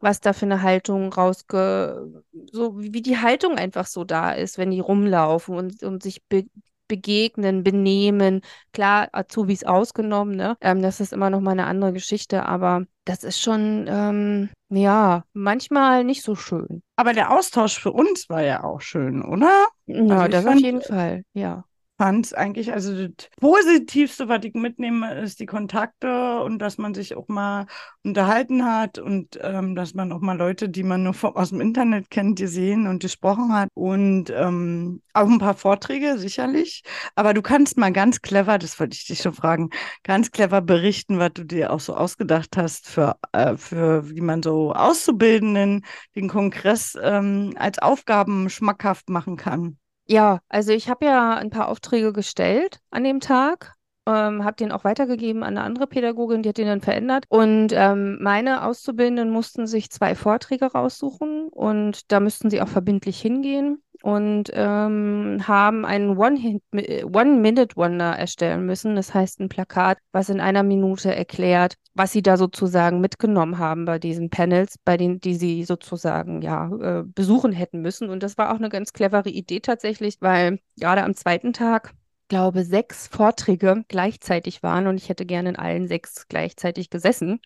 [0.00, 4.58] was da für eine Haltung rausge, so wie wie die Haltung einfach so da ist,
[4.58, 6.46] wenn die rumlaufen und, und sich be
[6.89, 8.41] begegnen, benehmen.
[8.72, 10.57] Klar, Azubis ausgenommen, ne?
[10.61, 15.24] Ähm, das ist immer noch mal eine andere Geschichte, aber das ist schon, ähm, ja,
[15.32, 16.82] manchmal nicht so schön.
[16.97, 19.66] Aber der Austausch für uns war ja auch schön, oder?
[19.87, 21.64] Ja, Also das auf jeden Fall, ja.
[21.99, 26.94] Fand es eigentlich, also das Positivste, was ich mitnehme, ist die Kontakte und dass man
[26.94, 27.66] sich auch mal
[28.05, 31.61] unterhalten hat und ähm, dass man auch mal Leute, die man nur vom, aus dem
[31.61, 36.82] Internet kennt, gesehen und gesprochen hat und ähm, auch ein paar Vorträge sicherlich.
[37.14, 39.70] Aber du kannst mal ganz clever, das wollte ich dich schon fragen,
[40.03, 44.42] ganz clever berichten, was du dir auch so ausgedacht hast für, äh, für wie man
[44.42, 45.84] so Auszubildenden
[46.14, 49.78] den Kongress ähm, als Aufgaben schmackhaft machen kann.
[50.09, 53.74] Ja, also ich habe ja ein paar Aufträge gestellt an dem Tag,
[54.07, 57.24] ähm, habe den auch weitergegeben an eine andere Pädagogin, die hat den dann verändert.
[57.28, 63.20] Und ähm, meine Auszubildenden mussten sich zwei Vorträge raussuchen und da müssten sie auch verbindlich
[63.20, 66.62] hingehen und ähm, haben einen One-Hit-
[67.04, 68.94] One-Minute-Wonder erstellen müssen.
[68.94, 73.86] Das heißt ein Plakat, was in einer Minute erklärt, was sie da sozusagen mitgenommen haben
[73.86, 76.70] bei diesen Panels, bei denen, die sie sozusagen ja
[77.01, 78.11] äh, besuchen hätten müssen.
[78.11, 81.94] Und das war auch eine ganz clevere Idee tatsächlich, weil gerade am zweiten Tag
[82.28, 87.40] glaube, sechs Vorträge gleichzeitig waren und ich hätte gerne in allen sechs gleichzeitig gesessen,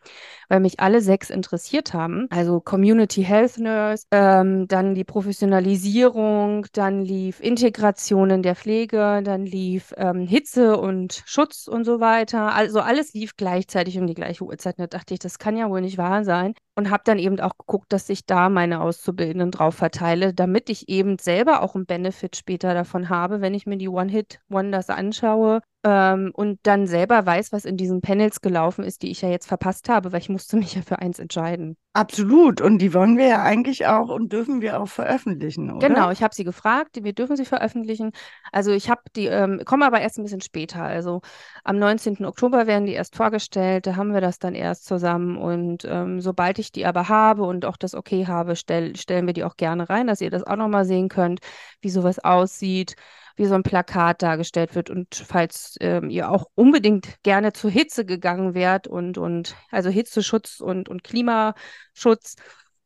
[0.49, 2.27] weil mich alle sechs interessiert haben.
[2.31, 9.47] Also Community Health Nurse, ähm, dann die Professionalisierung, dann lief Integration in der Pflege, dann
[9.47, 12.55] lief ähm, Hitze und Schutz und so weiter.
[12.55, 14.79] Also alles lief gleichzeitig um die gleiche Uhrzeit.
[14.79, 16.55] Und da dachte ich, das kann ja wohl nicht wahr sein.
[16.81, 20.89] Und habe dann eben auch geguckt, dass ich da meine Auszubildenden drauf verteile, damit ich
[20.89, 26.31] eben selber auch einen Benefit später davon habe, wenn ich mir die One-Hit-Wonders anschaue ähm,
[26.35, 29.89] und dann selber weiß, was in diesen Panels gelaufen ist, die ich ja jetzt verpasst
[29.89, 31.77] habe, weil ich musste mich ja für eins entscheiden.
[31.93, 32.61] Absolut.
[32.61, 35.89] Und die wollen wir ja eigentlich auch und dürfen wir auch veröffentlichen, oder?
[35.89, 38.13] Genau, ich habe sie gefragt, wir dürfen sie veröffentlichen.
[38.53, 40.83] Also ich habe die, ähm, komme aber erst ein bisschen später.
[40.83, 41.23] Also
[41.65, 42.27] am 19.
[42.27, 45.37] Oktober werden die erst vorgestellt, da haben wir das dann erst zusammen.
[45.39, 49.33] Und ähm, sobald ich die aber habe und auch das Okay habe, stell, stellen wir
[49.33, 51.41] die auch gerne rein, dass ihr das auch nochmal sehen könnt,
[51.81, 52.95] wie sowas aussieht
[53.41, 54.91] wie so ein Plakat dargestellt wird.
[54.91, 60.61] Und falls ähm, ihr auch unbedingt gerne zur Hitze gegangen wärt und, und also Hitzeschutz
[60.61, 62.37] und, und Klimaschutz,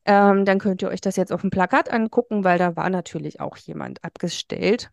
[0.05, 3.41] ähm, dann könnt ihr euch das jetzt auf dem Plakat angucken, weil da war natürlich
[3.41, 4.91] auch jemand abgestellt.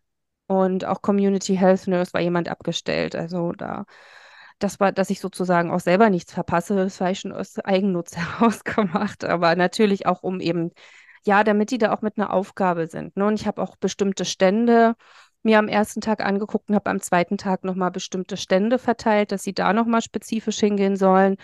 [0.48, 3.14] Und auch Community Health Nurse war jemand abgestellt.
[3.14, 3.84] Also da,
[4.58, 8.16] das war, dass ich sozusagen auch selber nichts verpasse, das war ich schon aus Eigennutz
[8.16, 9.24] heraus gemacht.
[9.24, 10.72] Aber natürlich auch um eben,
[11.24, 13.16] ja, damit die da auch mit einer Aufgabe sind.
[13.16, 13.26] Ne?
[13.26, 14.96] Und ich habe auch bestimmte Stände
[15.42, 19.42] mir am ersten Tag angeguckt und habe am zweiten Tag nochmal bestimmte Stände verteilt, dass
[19.42, 21.36] sie da nochmal spezifisch hingehen sollen,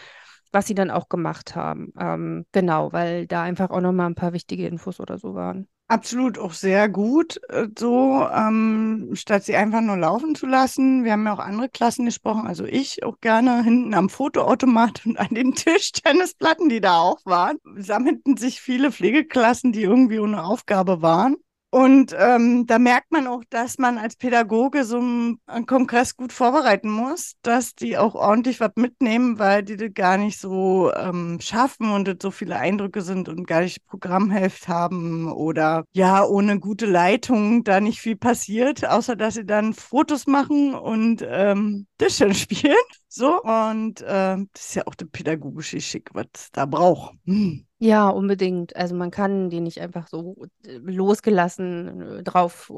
[0.52, 1.92] was sie dann auch gemacht haben.
[1.98, 5.68] Ähm, genau, weil da einfach auch nochmal ein paar wichtige Infos oder so waren.
[5.90, 11.02] Absolut, auch sehr gut, äh, so, ähm, statt sie einfach nur laufen zu lassen.
[11.02, 15.18] Wir haben ja auch andere Klassen gesprochen, also ich auch gerne hinten am Fotoautomat und
[15.18, 21.00] an den Tischtennisplatten, die da auch waren, sammelten sich viele Pflegeklassen, die irgendwie ohne Aufgabe
[21.00, 21.36] waren.
[21.70, 26.32] Und ähm, da merkt man auch, dass man als Pädagoge so einen, einen Kongress gut
[26.32, 31.38] vorbereiten muss, dass die auch ordentlich was mitnehmen, weil die das gar nicht so ähm,
[31.42, 36.58] schaffen und das so viele Eindrücke sind und gar nicht Programmheft haben oder ja, ohne
[36.58, 42.34] gute Leitung da nicht viel passiert, außer dass sie dann Fotos machen und ähm, Tischchen
[42.34, 42.76] spielen.
[43.08, 47.14] So, und ähm, das ist ja auch das pädagogische Schick, was da braucht.
[47.26, 47.67] Hm.
[47.80, 48.74] Ja, unbedingt.
[48.74, 50.34] Also man kann die nicht einfach so
[50.66, 52.72] äh, losgelassen äh, drauf,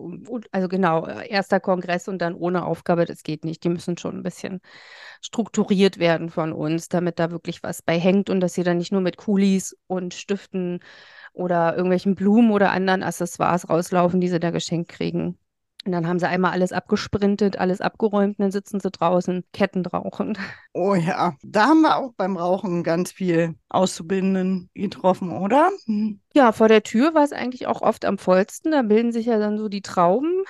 [0.53, 3.65] also genau, äh, erster Kongress und dann ohne Aufgabe, das geht nicht.
[3.65, 4.61] Die müssen schon ein bisschen
[5.23, 8.93] strukturiert werden von uns, damit da wirklich was bei hängt und dass sie dann nicht
[8.93, 10.81] nur mit Kulis und Stiften
[11.35, 15.40] oder irgendwelchen Blumen oder anderen Accessoires rauslaufen, die sie da geschenkt kriegen.
[15.87, 20.39] Und dann haben sie einmal alles abgesprintet, alles abgeräumt, und dann sitzen sie draußen, kettenrauchend.
[20.75, 25.71] Oh ja, da haben wir auch beim Rauchen ganz viel Auszubildenden getroffen, oder?
[25.87, 26.21] Hm.
[26.35, 28.73] Ja, vor der Tür war es eigentlich auch oft am vollsten.
[28.73, 30.45] Da bilden sich ja dann so die Trauben,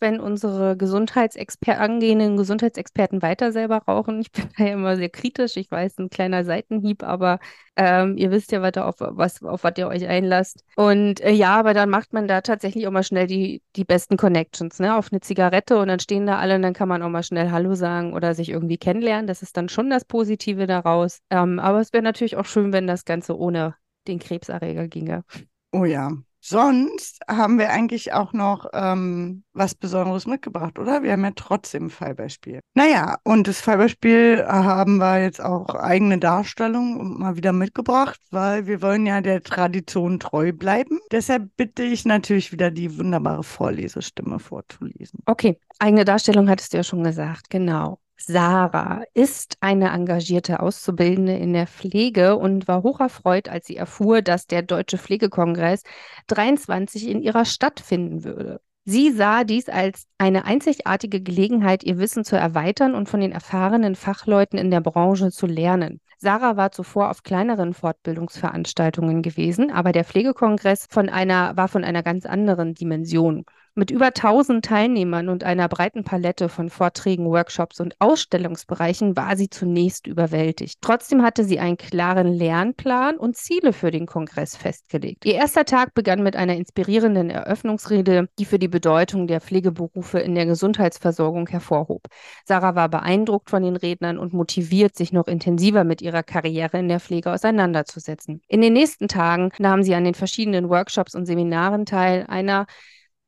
[0.00, 4.20] wenn unsere Gesundheitsexper angehenden Gesundheitsexperten weiter selber rauchen.
[4.20, 5.56] Ich bin da ja immer sehr kritisch.
[5.56, 7.38] Ich weiß, ein kleiner Seitenhieb, aber
[7.76, 10.64] ähm, ihr wisst ja, da auf, was, auf was ihr euch einlasst.
[10.76, 14.16] Und äh, ja, aber dann macht man da tatsächlich auch mal schnell die, die besten
[14.16, 14.96] Connections, ne?
[14.96, 17.50] Auf eine Zigarette und dann stehen da alle und dann kann man auch mal schnell
[17.50, 19.26] Hallo sagen oder sich irgendwie kennenlernen.
[19.26, 21.20] Das ist dann schon das Positive daraus.
[21.30, 23.74] Ähm, aber es wäre natürlich auch schön, wenn das Ganze ohne
[24.06, 25.24] den Krebserreger ginge.
[25.72, 26.10] Oh ja,
[26.46, 31.02] sonst haben wir eigentlich auch noch ähm, was Besonderes mitgebracht, oder?
[31.02, 32.60] Wir haben ja trotzdem ein Fallbeispiel.
[32.74, 38.82] Naja, und das Fallbeispiel haben wir jetzt auch eigene Darstellung mal wieder mitgebracht, weil wir
[38.82, 41.00] wollen ja der Tradition treu bleiben.
[41.10, 45.20] Deshalb bitte ich natürlich wieder die wunderbare Vorlesestimme vorzulesen.
[45.26, 47.98] Okay, eigene Darstellung hattest du ja schon gesagt, genau.
[48.18, 54.46] Sarah ist eine engagierte Auszubildende in der Pflege und war hocherfreut, als sie erfuhr, dass
[54.46, 55.82] der Deutsche Pflegekongress
[56.28, 58.60] 23 in ihrer Stadt finden würde.
[58.84, 63.96] Sie sah dies als eine einzigartige Gelegenheit, ihr Wissen zu erweitern und von den erfahrenen
[63.96, 66.00] Fachleuten in der Branche zu lernen.
[66.18, 72.02] Sarah war zuvor auf kleineren Fortbildungsveranstaltungen gewesen, aber der Pflegekongress von einer, war von einer
[72.02, 73.44] ganz anderen Dimension.
[73.78, 79.50] Mit über 1000 Teilnehmern und einer breiten Palette von Vorträgen, Workshops und Ausstellungsbereichen war sie
[79.50, 80.78] zunächst überwältigt.
[80.80, 85.26] Trotzdem hatte sie einen klaren Lernplan und Ziele für den Kongress festgelegt.
[85.26, 90.34] Ihr erster Tag begann mit einer inspirierenden Eröffnungsrede, die für die Bedeutung der Pflegeberufe in
[90.34, 92.04] der Gesundheitsversorgung hervorhob.
[92.46, 96.88] Sarah war beeindruckt von den Rednern und motiviert, sich noch intensiver mit ihrer Karriere in
[96.88, 98.40] der Pflege auseinanderzusetzen.
[98.48, 102.24] In den nächsten Tagen nahm sie an den verschiedenen Workshops und Seminaren teil.
[102.26, 102.64] Einer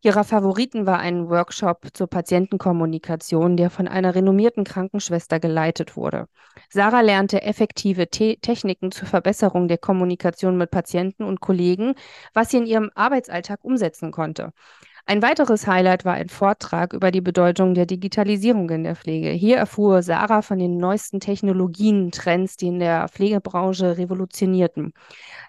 [0.01, 6.28] Ihrer Favoriten war ein Workshop zur Patientenkommunikation, der von einer renommierten Krankenschwester geleitet wurde.
[6.70, 11.94] Sarah lernte effektive Te Techniken zur Verbesserung der Kommunikation mit Patienten und Kollegen,
[12.32, 14.53] was sie in ihrem Arbeitsalltag umsetzen konnte.
[15.11, 19.30] Ein weiteres Highlight war ein Vortrag über die Bedeutung der Digitalisierung in der Pflege.
[19.30, 24.92] Hier erfuhr Sarah von den neuesten Technologien, Trends, die in der Pflegebranche revolutionierten.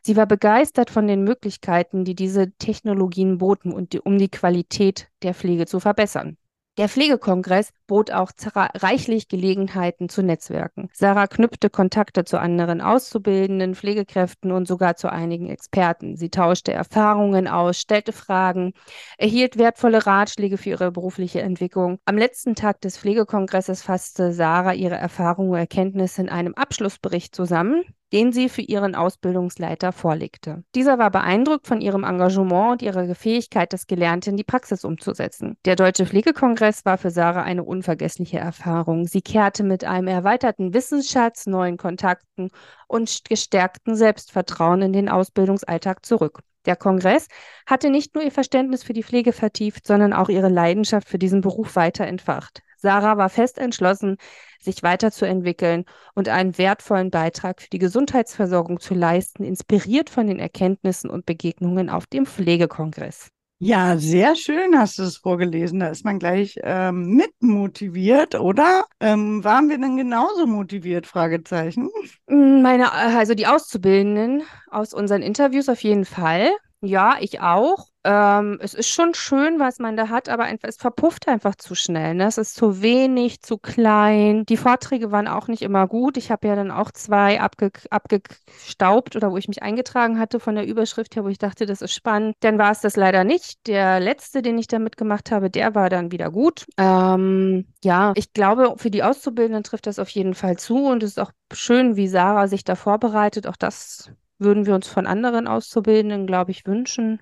[0.02, 5.10] Sie war begeistert von den Möglichkeiten, die diese Technologien boten, und die, um die Qualität
[5.24, 6.38] der Pflege zu verbessern.
[6.80, 10.88] Der Pflegekongress bot auch reichlich Gelegenheiten zu Netzwerken.
[10.94, 16.16] Sarah knüpfte Kontakte zu anderen Auszubildenden, Pflegekräften und sogar zu einigen Experten.
[16.16, 18.72] Sie tauschte Erfahrungen aus, stellte Fragen,
[19.18, 22.00] erhielt wertvolle Ratschläge für ihre berufliche Entwicklung.
[22.06, 27.84] Am letzten Tag des Pflegekongresses fasste Sarah ihre Erfahrungen und Erkenntnisse in einem Abschlussbericht zusammen,
[28.14, 30.64] den sie für ihren Ausbildungsleiter vorlegte.
[30.76, 35.58] Dieser war beeindruckt von ihrem Engagement und ihrer Fähigkeit, das Gelernte in die Praxis umzusetzen.
[35.66, 39.06] Der Deutsche Pflegekongress war für Sarah eine unvergessliche Erfahrung.
[39.06, 42.50] Sie kehrte mit einem erweiterten Wissensschatz, neuen Kontakten
[42.88, 46.42] und gestärkten Selbstvertrauen in den Ausbildungsalltag zurück.
[46.66, 47.28] Der Kongress
[47.66, 51.42] hatte nicht nur ihr Verständnis für die Pflege vertieft, sondern auch ihre Leidenschaft für diesen
[51.42, 52.62] Beruf weiter entfacht.
[52.80, 54.18] Sarah war fest entschlossen,
[54.62, 61.10] sich weiterzuentwickeln und einen wertvollen Beitrag für die Gesundheitsversorgung zu leisten, inspiriert von den Erkenntnissen
[61.10, 63.30] und Begegnungen auf dem Pflegekongress.
[63.62, 65.82] Ja, sehr schön hast du es vorgelesen.
[65.82, 68.86] Da ist man gleich ähm, mitmotiviert, oder?
[69.02, 71.06] Ähm, waren wir denn genauso motiviert?
[71.06, 71.90] Fragezeichen.
[72.28, 76.52] Meine, also die Auszubildenden aus unseren Interviews auf jeden Fall.
[76.82, 77.88] Ja, ich auch.
[78.06, 82.14] Ähm, es ist schon schön, was man da hat, aber es verpufft einfach zu schnell.
[82.16, 82.26] Ne?
[82.26, 84.46] Es ist zu wenig, zu klein.
[84.46, 86.16] Die Vorträge waren auch nicht immer gut.
[86.16, 90.56] Ich habe ja dann auch zwei abge abgestaubt oder wo ich mich eingetragen hatte von
[90.56, 92.38] der Überschrift her, wo ich dachte, das ist spannend.
[92.40, 93.68] Dann war es das leider nicht.
[93.68, 96.66] Der letzte, den ich da mitgemacht habe, der war dann wieder gut.
[96.78, 101.12] Ähm, ja, ich glaube, für die Auszubildenden trifft das auf jeden Fall zu und es
[101.12, 103.48] ist auch schön, wie Sarah sich da vorbereitet.
[103.48, 104.10] Auch das
[104.40, 107.22] würden wir uns von anderen Auszubildenden, glaube ich, wünschen.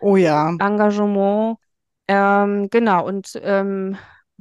[0.00, 0.54] Oh ja.
[0.58, 1.58] Engagement.
[2.06, 3.96] Ähm, genau, und ähm,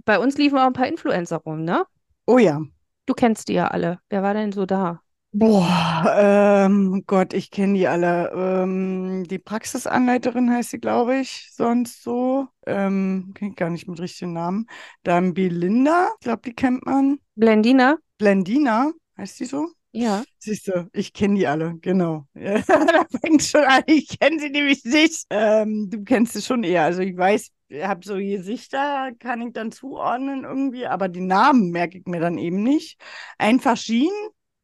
[0.05, 1.86] bei uns liefen auch ein paar Influencer rum, ne?
[2.25, 2.61] Oh ja.
[3.05, 3.99] Du kennst die ja alle.
[4.09, 5.01] Wer war denn so da?
[5.34, 8.32] Boah, ähm, Gott, ich kenne die alle.
[8.34, 12.47] Ähm, die Praxisanleiterin heißt sie, glaube ich, sonst so.
[12.65, 14.67] Ähm, kenne gar nicht mit richtigen Namen.
[15.03, 17.19] Dann Belinda, ich glaube, die kennt man.
[17.36, 17.97] Blendina?
[18.17, 19.67] Blendina, heißt die so?
[19.91, 20.23] Ja.
[20.39, 22.27] Siehst du, ich kenne die alle, genau.
[22.35, 25.25] Da fängt schon an, ich kenne sie nämlich nicht.
[25.29, 26.83] Ähm, du kennst sie schon eher.
[26.83, 31.71] Also ich weiß, ich habe so Gesichter, kann ich dann zuordnen irgendwie, aber die Namen
[31.71, 32.99] merke ich mir dann eben nicht.
[33.38, 34.11] Einfach Jean,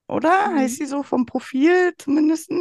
[0.08, 0.50] oder?
[0.50, 0.58] Mhm.
[0.58, 2.52] Heißt sie so vom Profil zumindest?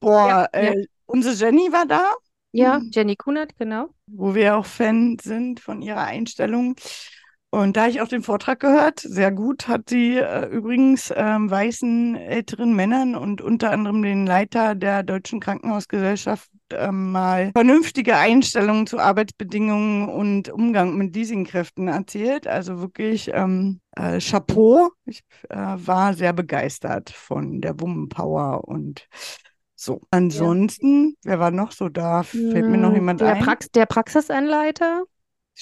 [0.00, 0.86] Boah, ja, äh, ja.
[1.06, 2.14] unsere Jenny war da.
[2.52, 2.90] Ja, mhm.
[2.92, 3.88] Jenny Kunert, genau.
[4.06, 6.76] Wo wir auch Fan sind von ihrer Einstellung.
[7.52, 12.14] Und da ich auch den Vortrag gehört, sehr gut, hat sie äh, übrigens ähm, weißen
[12.14, 19.00] älteren Männern und unter anderem den Leiter der Deutschen Krankenhausgesellschaft äh, mal vernünftige Einstellungen zu
[19.00, 22.46] Arbeitsbedingungen und Umgang mit Leasingkräften erzählt.
[22.46, 24.90] Also wirklich ähm, äh, Chapeau.
[25.04, 28.08] Ich äh, war sehr begeistert von der Woman
[28.62, 29.08] und
[29.74, 30.02] so.
[30.12, 31.32] Ansonsten, ja.
[31.32, 32.22] wer war noch so da?
[32.22, 33.42] Fällt mir noch hm, jemand der ein?
[33.42, 35.04] Prax der Praxisanleiter.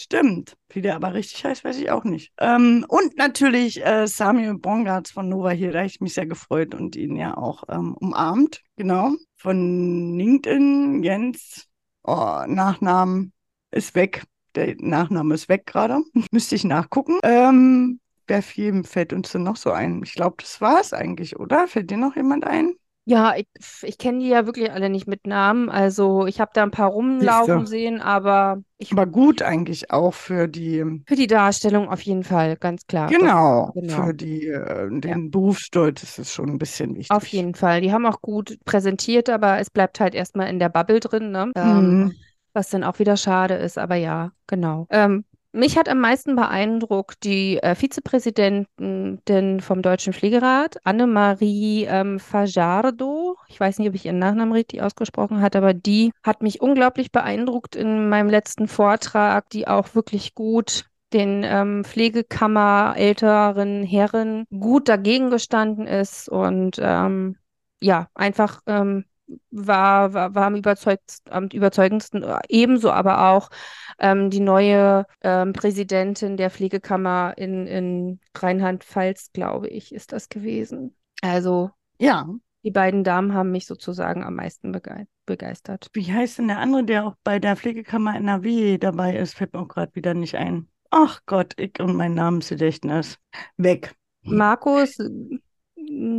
[0.01, 0.57] Stimmt.
[0.69, 2.33] Wie der aber richtig heißt, weiß ich auch nicht.
[2.39, 6.95] Ähm, und natürlich äh, Samuel Bongartz von Nova hier, da ich mich sehr gefreut und
[6.95, 8.63] ihn ja auch ähm, umarmt.
[8.77, 9.11] Genau.
[9.37, 11.67] Von LinkedIn, Jens
[12.05, 13.33] oh, Nachnamen
[13.73, 14.23] ist weg.
[14.55, 15.99] Der Nachname ist weg gerade.
[16.31, 17.19] Müsste ich nachgucken.
[17.25, 20.03] Ähm, wer viel fällt uns denn noch so ein?
[20.05, 21.67] Ich glaube, das war es eigentlich, oder?
[21.67, 22.77] Fällt dir noch jemand ein?
[23.09, 23.47] Ja, ich,
[23.83, 25.71] ich kenne die ja wirklich alle nicht mit Namen.
[25.71, 27.67] Also ich habe da ein paar rumlaufen Siehste.
[27.67, 32.57] sehen, aber ich, Aber gut eigentlich auch für die, für die Darstellung auf jeden Fall,
[32.57, 33.17] ganz klar.
[33.19, 34.13] Das, genau, genau.
[34.13, 37.11] für die, äh, den Berufsstolz ist es schon ein bisschen wichtig.
[37.11, 37.81] Auf jeden Fall.
[37.81, 41.53] Die haben auch gut präsentiert, aber es bleibt halt erstmal in der Bubble drin, ne?
[41.57, 42.17] Ähm, Mhm.
[42.53, 44.87] was dann auch wieder schade ist, aber ja, genau.
[44.91, 45.25] Ähm,
[45.59, 53.37] mich hat am meisten beeindruckt die äh, Vizepräsidentin vom Deutschen Pflegerat, Annemarie ähm, Fajardo.
[53.49, 57.13] Ich weiß nicht, ob ich ihren Nachnamen richtig ausgesprochen habe, aber die hat mich unglaublich
[57.13, 64.89] beeindruckt in meinem letzten Vortrag, die auch wirklich gut den ähm, Pflegekammer älteren Herren gut
[64.89, 67.37] dagegen gestanden ist und ähm,
[67.81, 69.05] ja, einfach ähm,
[69.51, 73.51] war, war, war am überzeugtsten, am überzeugendsten, ebenso aber auch
[73.99, 80.97] ähm, die neue ähm, Präsidentin der Pflegekammer in, in Rheinland-Pfalz, glaube ich, ist das gewesen.
[81.23, 82.27] Also Ja,
[82.65, 85.91] die beiden Damen haben mich sozusagen am meisten begei begeistert.
[85.93, 89.35] wie heißt denn der andere, der auch bei der Pflegekammer NRW dabei ist?
[89.35, 90.69] Fällt mir auch gerade wieder nicht ein.
[90.91, 93.19] Ach Gott, ich und mein Namensgedächtnis.
[93.57, 93.95] Weg.
[94.23, 94.99] Markus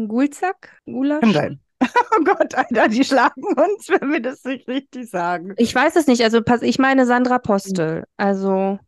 [0.07, 0.81] Gulzak?
[0.85, 1.21] Gulasch?
[1.21, 1.59] Kann sein.
[2.19, 5.53] Oh Gott, Alter, die schlagen uns, wenn wir das nicht richtig sagen.
[5.57, 8.03] Ich weiß es nicht, also pass, ich meine Sandra Postel.
[8.17, 8.79] Also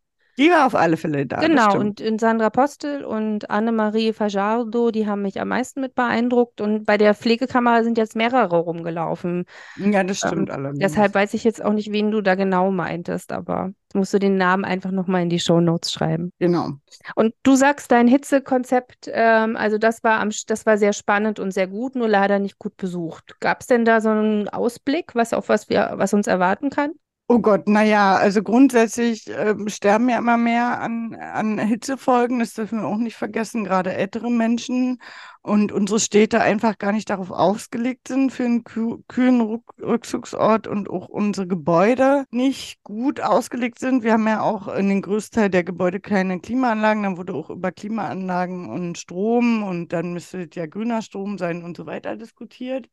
[0.42, 5.08] Die war auf alle Fälle da, Genau, und in Sandra Postel und Annemarie Fajardo, die
[5.08, 6.62] haben mich am meisten mit beeindruckt.
[6.62, 9.46] Und bei der Pflegekammer sind jetzt mehrere rumgelaufen.
[9.76, 10.80] Ja, das stimmt Ähm, allerdings.
[10.80, 14.38] deshalb weiß ich jetzt auch nicht, wen du da genau meintest, aber musst du den
[14.38, 16.32] Namen einfach nochmal in die Shownotes schreiben.
[16.40, 16.72] Genau.
[17.16, 21.52] Und du sagst, dein Hitzekonzept, ähm, also das war am, das war sehr spannend und
[21.52, 23.36] sehr gut, nur leider nicht gut besucht.
[23.40, 26.92] Gab es denn da so einen Ausblick, was auf was wir, was uns erwarten kann?
[27.34, 32.82] Oh Gott, naja, also grundsätzlich ähm, sterben ja immer mehr an, an Hitzefolgen, das dürfen
[32.82, 35.02] wir auch nicht vergessen, gerade ältere Menschen
[35.42, 40.90] und unsere Städte einfach gar nicht darauf ausgelegt sind für einen küh kühlen Rückzugsort und
[40.90, 44.04] auch unsere Gebäude nicht gut ausgelegt sind.
[44.04, 47.72] Wir haben ja auch in den Großteil der Gebäude keine Klimaanlagen, dann wurde auch über
[47.72, 52.90] Klimaanlagen und Strom und dann müsste ja grüner Strom sein und so weiter diskutiert.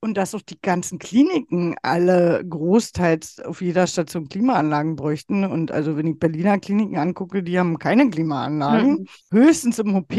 [0.00, 5.44] Und dass auch die ganzen Kliniken alle großteils auf jeder Station Klimaanlagen bräuchten.
[5.44, 8.90] Und also wenn ich Berliner Kliniken angucke, die haben keine Klimaanlagen.
[8.92, 9.06] Mhm.
[9.32, 10.14] Höchstens im OP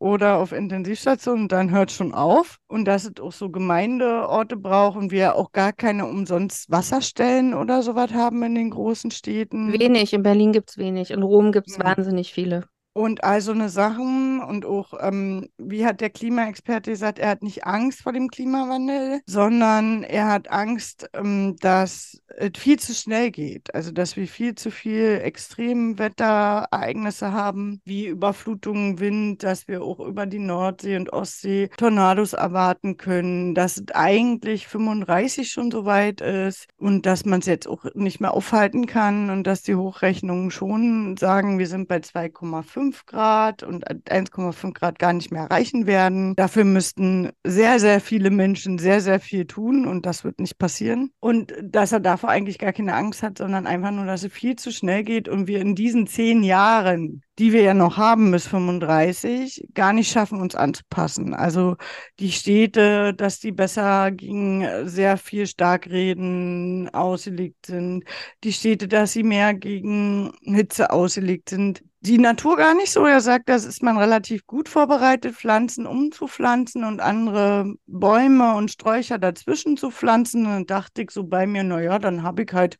[0.00, 2.56] oder auf Intensivstationen, dann hört schon auf.
[2.66, 7.82] Und dass es auch so Gemeindeorte braucht und wir auch gar keine umsonst Wasserstellen oder
[7.82, 9.70] sowas haben in den großen Städten.
[9.78, 11.84] Wenig, in Berlin gibt es wenig, in Rom gibt es Ja.
[11.84, 12.64] wahnsinnig viele.
[12.92, 17.42] Und all so eine Sachen und auch, ähm, wie hat der Klimaexperte gesagt, er hat
[17.42, 23.30] nicht Angst vor dem Klimawandel, sondern er hat Angst, ähm, dass es viel zu schnell
[23.30, 23.72] geht.
[23.74, 30.26] Also, dass wir viel zu viel Extremwetterereignisse haben, wie Überflutungen, Wind, dass wir auch über
[30.26, 36.66] die Nordsee und Ostsee Tornados erwarten können, dass es eigentlich 35 schon so weit ist
[36.76, 41.16] und dass man es jetzt auch nicht mehr aufhalten kann und dass die Hochrechnungen schon
[41.16, 46.34] sagen, wir sind bei 2,5 Grad und 1,5 Grad gar nicht mehr erreichen werden.
[46.36, 51.10] Dafür müssten sehr, sehr viele Menschen sehr, sehr viel tun und das wird nicht passieren.
[51.20, 54.56] Und dass er davor eigentlich gar keine Angst hat, sondern einfach nur, dass es viel
[54.56, 58.46] zu schnell geht und wir in diesen zehn Jahren, die wir ja noch haben bis
[58.46, 61.32] 35, gar nicht schaffen, uns anzupassen.
[61.32, 61.76] Also
[62.18, 68.04] die Städte, dass die besser gegen sehr viel Starkreden ausgelegt sind.
[68.44, 71.82] Die Städte, dass sie mehr gegen Hitze ausgelegt sind.
[72.02, 73.04] Die Natur gar nicht so.
[73.04, 79.18] Er sagt, das ist man relativ gut vorbereitet, Pflanzen umzupflanzen und andere Bäume und Sträucher
[79.18, 80.46] dazwischen zu pflanzen.
[80.46, 82.78] Und dann dachte ich so bei mir, na ja, dann habe ich halt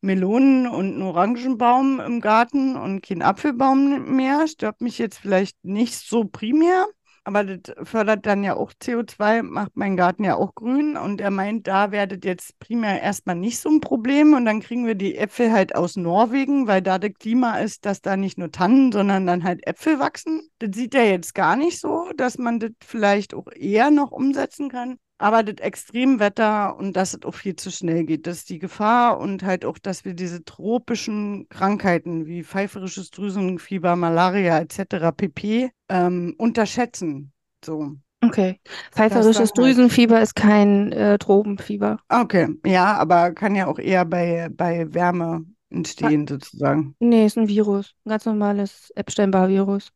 [0.00, 4.46] Melonen und einen Orangenbaum im Garten und keinen Apfelbaum mehr.
[4.46, 6.86] Stört mich jetzt vielleicht nicht so primär.
[7.30, 10.96] Aber das fördert dann ja auch CO2, macht meinen Garten ja auch grün.
[10.96, 14.34] Und er meint, da werdet jetzt primär erstmal nicht so ein Problem.
[14.34, 18.02] Und dann kriegen wir die Äpfel halt aus Norwegen, weil da das Klima ist, dass
[18.02, 20.50] da nicht nur Tannen, sondern dann halt Äpfel wachsen.
[20.58, 24.68] Das sieht er jetzt gar nicht so, dass man das vielleicht auch eher noch umsetzen
[24.68, 24.98] kann.
[25.20, 29.18] Aber das Extremwetter und dass es auch viel zu schnell geht, das ist die Gefahr
[29.18, 35.12] und halt auch, dass wir diese tropischen Krankheiten wie pfeiferisches Drüsenfieber, Malaria etc.
[35.14, 35.68] pp.
[35.90, 37.32] Ähm, unterschätzen.
[37.62, 37.96] So.
[38.24, 38.60] Okay.
[38.92, 39.58] Pfeiferisches halt.
[39.58, 41.98] Drüsenfieber ist kein äh, Tropenfieber.
[42.08, 46.94] Okay, ja, aber kann ja auch eher bei, bei Wärme entstehen, sozusagen.
[46.98, 47.94] Nee, ist ein Virus.
[48.06, 49.92] Ein ganz normales Epstein-Barr-Virus.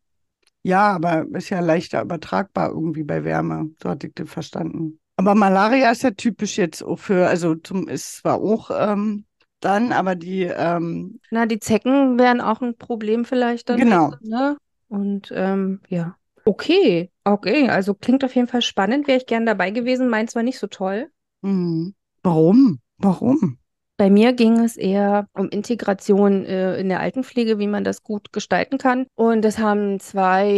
[0.65, 3.71] Ja, aber ist ja leichter übertragbar irgendwie bei Wärme.
[3.83, 4.99] So hatte ich das verstanden.
[5.17, 9.25] Aber Malaria ist ja typisch jetzt auch für, also zum, ist zwar auch ähm,
[9.61, 13.79] dann, aber die, ähm, Na, die Zecken wären auch ein Problem vielleicht dann.
[13.79, 14.13] Genau.
[14.21, 14.57] Ne?
[14.89, 16.17] Und ähm, ja.
[16.45, 17.69] Okay, okay.
[17.71, 19.07] Also klingt auf jeden Fall spannend.
[19.09, 20.09] Wäre ich gern dabei gewesen.
[20.09, 21.11] Meins war nicht so toll.
[21.43, 21.95] mhm.
[22.23, 22.81] warum?
[22.99, 23.59] Warum?
[23.97, 28.33] Bei mir ging es eher um Integration äh, in der Altenpflege, wie man das gut
[28.33, 29.07] gestalten kann.
[29.15, 30.51] Und das haben zwei,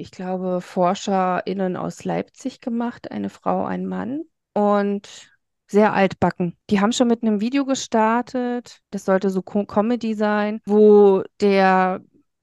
[0.00, 4.22] ich glaube, ForscherInnen aus Leipzig gemacht, eine Frau, ein Mann.
[4.54, 5.30] Und
[5.66, 6.56] sehr altbacken.
[6.70, 8.80] Die haben schon mit einem Video gestartet.
[8.90, 12.00] Das sollte so Co Comedy sein, wo der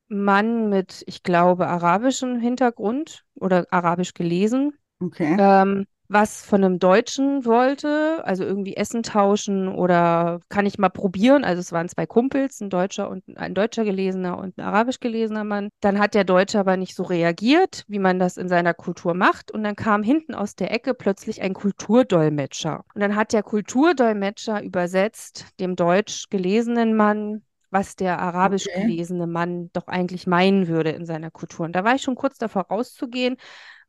[0.08, 5.36] Mann mit, ich glaube, arabischem Hintergrund oder arabisch gelesen, Okay.
[5.40, 11.44] ähm, was von einem Deutschen wollte, also irgendwie Essen tauschen oder kann ich mal probieren.
[11.44, 15.44] Also es waren zwei Kumpels, ein Deutscher und ein deutscher gelesener und ein arabisch gelesener
[15.44, 15.70] Mann.
[15.80, 19.52] Dann hat der Deutsche aber nicht so reagiert, wie man das in seiner Kultur macht.
[19.52, 22.84] Und dann kam hinten aus der Ecke plötzlich ein Kulturdolmetscher.
[22.94, 27.44] Und dann hat der Kulturdolmetscher übersetzt dem deutsch gelesenen Mann
[27.74, 28.82] was der arabisch Okay.
[28.82, 31.66] gelesene Mann doch eigentlich meinen würde in seiner Kultur.
[31.66, 33.38] Und da war ich schon kurz davor rauszugehen,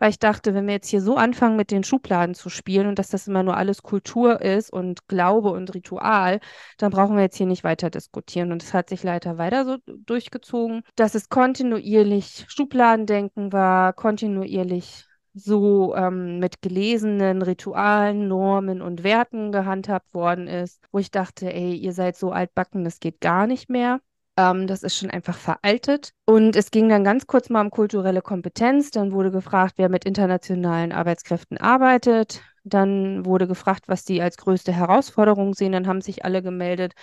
[0.02, 2.98] weil ich dachte, wenn wir jetzt hier so anfangen, mit den Schubladen zu spielen und
[2.98, 6.40] dass das immer nur alles Kultur ist und Glaube und Ritual,
[6.76, 8.50] dann brauchen wir jetzt hier nicht weiter diskutieren.
[8.50, 15.94] Und es hat sich leider weiter so durchgezogen, dass es kontinuierlich Schubladendenken war, kontinuierlich so
[15.94, 21.92] ähm, mit gelesenen Ritualen, Normen und Werten gehandhabt worden ist, wo ich dachte, ey, ihr
[21.92, 24.00] seid so altbacken, das geht gar nicht mehr.
[24.36, 26.12] Ähm, das ist schon einfach veraltet.
[26.24, 28.90] Und es ging dann ganz kurz mal um kulturelle Kompetenz.
[28.90, 32.42] Dann wurde gefragt, wer mit internationalen Arbeitskräften arbeitet.
[32.64, 35.72] Dann wurde gefragt, was die als größte Herausforderung sehen.
[35.72, 36.94] Dann haben sich alle gemeldet,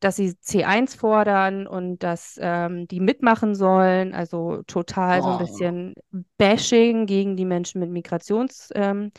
[0.00, 4.14] dass sie C1 fordern und dass ähm, die mitmachen sollen.
[4.14, 5.38] Also total so ein Oh.
[5.38, 5.94] bisschen
[6.36, 9.12] Bashing gegen die Menschen mit Migrationsgeschichte ähm,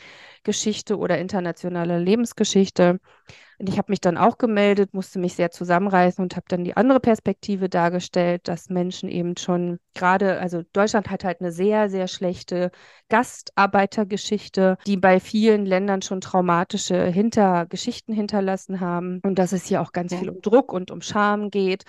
[0.46, 3.00] Geschichte oder internationaler Lebensgeschichte.
[3.58, 6.76] Und ich habe mich dann auch gemeldet, musste mich sehr zusammenreißen und habe dann die
[6.76, 12.06] andere Perspektive dargestellt, dass Menschen eben schon gerade, also Deutschland hat halt eine sehr, sehr
[12.06, 12.70] schlechte
[13.08, 19.20] Gastarbeitergeschichte, die bei vielen Ländern schon traumatische Hinter Geschichten hinterlassen haben.
[19.24, 21.84] Und dass es hier auch ganz viel um Druck und um Scham geht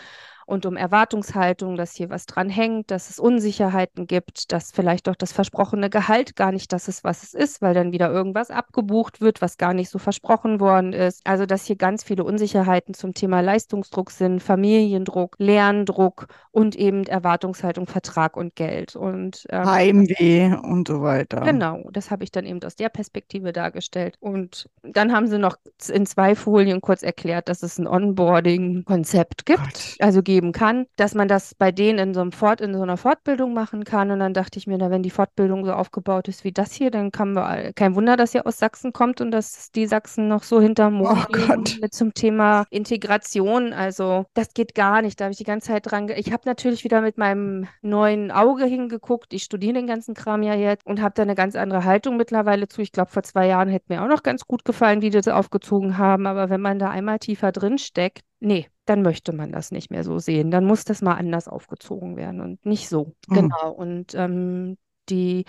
[0.48, 5.16] und um Erwartungshaltung, dass hier was dran hängt, dass es Unsicherheiten gibt, dass vielleicht auch
[5.16, 9.20] das versprochene Gehalt gar nicht das ist, was es ist, weil dann wieder irgendwas abgebucht
[9.20, 11.20] wird, was gar nicht so versprochen worden ist.
[11.26, 17.86] Also dass hier ganz viele Unsicherheiten zum Thema Leistungsdruck sind, Familiendruck, Lerndruck und eben Erwartungshaltung,
[17.86, 18.96] Vertrag und Geld.
[18.96, 21.42] Und ähm, Heimweh und so weiter.
[21.42, 24.16] Genau, das habe ich dann eben aus der Perspektive dargestellt.
[24.22, 25.58] Und dann haben sie noch
[25.90, 31.28] in zwei Folien kurz erklärt, dass es ein Onboarding-Konzept gibt, also geben kann, dass man
[31.28, 34.12] das bei denen in so einem Fort, in so einer Fortbildung machen kann.
[34.12, 36.92] Und dann dachte ich mir, na, wenn die Fortbildung so aufgebaut ist wie das hier,
[36.92, 40.28] dann kann wir, all- kein Wunder, dass ihr aus Sachsen kommt und dass die Sachsen
[40.28, 43.74] noch so hinterm Mond Oh mit zum Thema Integration.
[43.74, 45.20] Also das geht gar nicht.
[45.20, 46.08] Da habe ich die ganze Zeit dran.
[46.16, 49.34] Ich habe natürlich wieder mit meinem neuen Auge hingeguckt.
[49.34, 52.68] Ich studiere den ganzen Kram ja jetzt und habe da eine ganz andere Haltung mittlerweile
[52.68, 52.82] zu.
[52.82, 55.28] Ich glaube, vor zwei Jahren hätte mir auch noch ganz gut gefallen, wie die das
[55.28, 56.28] aufgezogen haben.
[56.28, 60.04] Aber wenn man da einmal tiefer drin steckt, nee, dann möchte man das nicht mehr
[60.04, 60.52] so sehen.
[60.52, 63.16] Dann muss das mal anders aufgezogen werden und nicht so.
[63.28, 63.36] Mhm.
[63.36, 63.72] Genau.
[63.72, 64.78] Und ähm,
[65.10, 65.46] die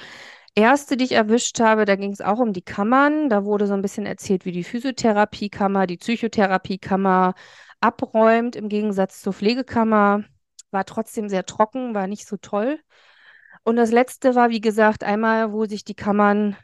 [0.55, 3.28] erste, die ich erwischt habe, da ging es auch um die Kammern.
[3.28, 7.34] Da wurde so ein bisschen erzählt, wie die Physiotherapiekammer, die Psychotherapiekammer
[7.80, 10.24] abräumt, im Gegensatz zur Pflegekammer.
[10.70, 12.78] War trotzdem sehr trocken, war nicht so toll.
[13.64, 16.57] Und das letzte war, wie gesagt, einmal, wo sich die Kammern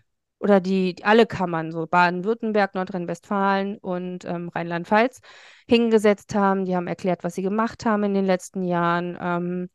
[0.44, 5.22] oder die alle Kammern, so Baden-Württemberg, Nordrhein-Westfalen und ähm, Rheinland-Pfalz,
[5.66, 6.66] hingesetzt haben.
[6.66, 9.16] Die haben erklärt, was sie gemacht haben in den letzten Jahren.
[9.18, 9.70] Ähm,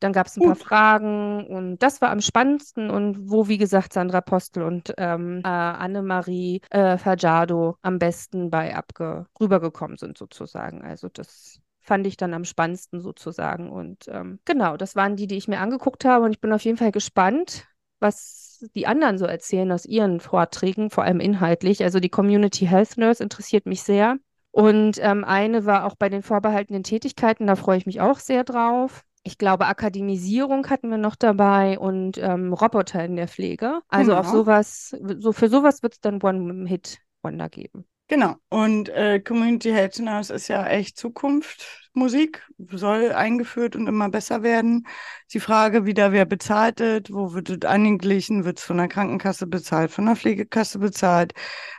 [0.00, 3.92] dann gab es ein paar Fragen und das war am spannendsten und wo, wie gesagt,
[3.92, 10.82] Sandra Postel und ähm, äh, Annemarie äh, Fajardo am besten bei abge rübergekommen sind, sozusagen.
[10.82, 13.70] Also das fand ich dann am spannendsten sozusagen.
[13.70, 16.62] Und ähm, genau, das waren die, die ich mir angeguckt habe und ich bin auf
[16.62, 17.68] jeden Fall gespannt,
[18.00, 21.82] was die anderen so erzählen aus ihren Vorträgen, vor allem inhaltlich.
[21.84, 24.16] Also die Community Health Nurse interessiert mich sehr.
[24.50, 28.44] Und ähm, eine war auch bei den vorbehaltenen Tätigkeiten, da freue ich mich auch sehr
[28.44, 29.04] drauf.
[29.22, 33.80] Ich glaube, Akademisierung hatten wir noch dabei und ähm, Roboter in der Pflege.
[33.88, 34.38] Also auf Genau.
[34.38, 37.84] sowas, so für sowas wird es dann One-Hit-Wonder geben.
[38.08, 38.36] Genau.
[38.48, 41.87] Und äh, Community Health Nurse ist ja echt Zukunft.
[41.94, 44.86] Musik soll eingeführt und immer besser werden.
[45.32, 49.46] Die Frage wieder, wer bezahlt es, wo wird es angeglichen, wird es von der Krankenkasse
[49.46, 51.34] bezahlt, von der Pflegekasse bezahlt,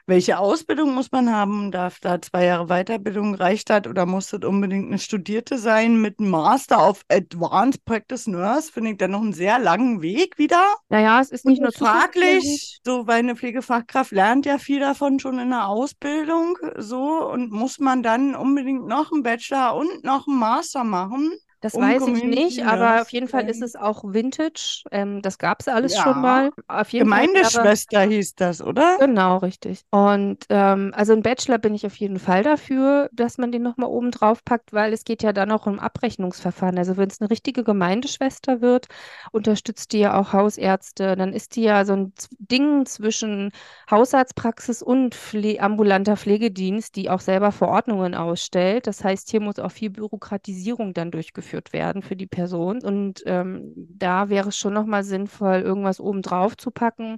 [0.06, 4.42] welche Ausbildung muss man haben, darf da zwei Jahre Weiterbildung, reicht das oder muss das
[4.44, 9.22] unbedingt eine Studierte sein mit einem Master of Advanced Practice Nurse, finde ich dann noch
[9.22, 10.64] einen sehr langen Weg wieder.
[10.90, 15.40] Naja, es ist nicht nur fraglich, so, weil eine Pflegefachkraft lernt ja viel davon schon
[15.40, 20.38] in der Ausbildung, so, und muss man dann unbedingt noch einen Bachelor und noch einen
[20.38, 21.32] Master machen?
[21.62, 24.84] Das um weiß ich nicht, aber auf jeden Fall ist es auch Vintage.
[24.92, 26.04] Ähm, das gab es alles Ja.
[26.04, 26.52] schon mal.
[26.68, 28.98] Auf jeden Fall wäre, Gemeindeschwester hieß das, oder?
[28.98, 29.84] genau, richtig.
[29.92, 33.90] Und ähm, also ein Bachelor bin ich auf jeden Fall dafür, dass man den nochmal
[33.90, 36.78] oben drauf packt, weil es geht ja dann auch um Abrechnungsverfahren.
[36.78, 38.88] Also wenn es eine richtige Gemeindeschwester wird,
[39.32, 41.16] unterstützt die ja auch Hausärzte.
[41.16, 43.52] Dann ist die ja so ein Ding zwischen
[43.90, 48.86] Hausarztpraxis und Pfle ambulanter Pflegedienst, die auch selber Verordnungen ausstellt.
[48.86, 52.82] Das heißt, hier muss auch viel Bürokratisierung dann durchgeführt werden für die Person.
[52.84, 57.18] Und ähm, da wäre es schon nochmal sinnvoll, irgendwas oben drauf zu packen.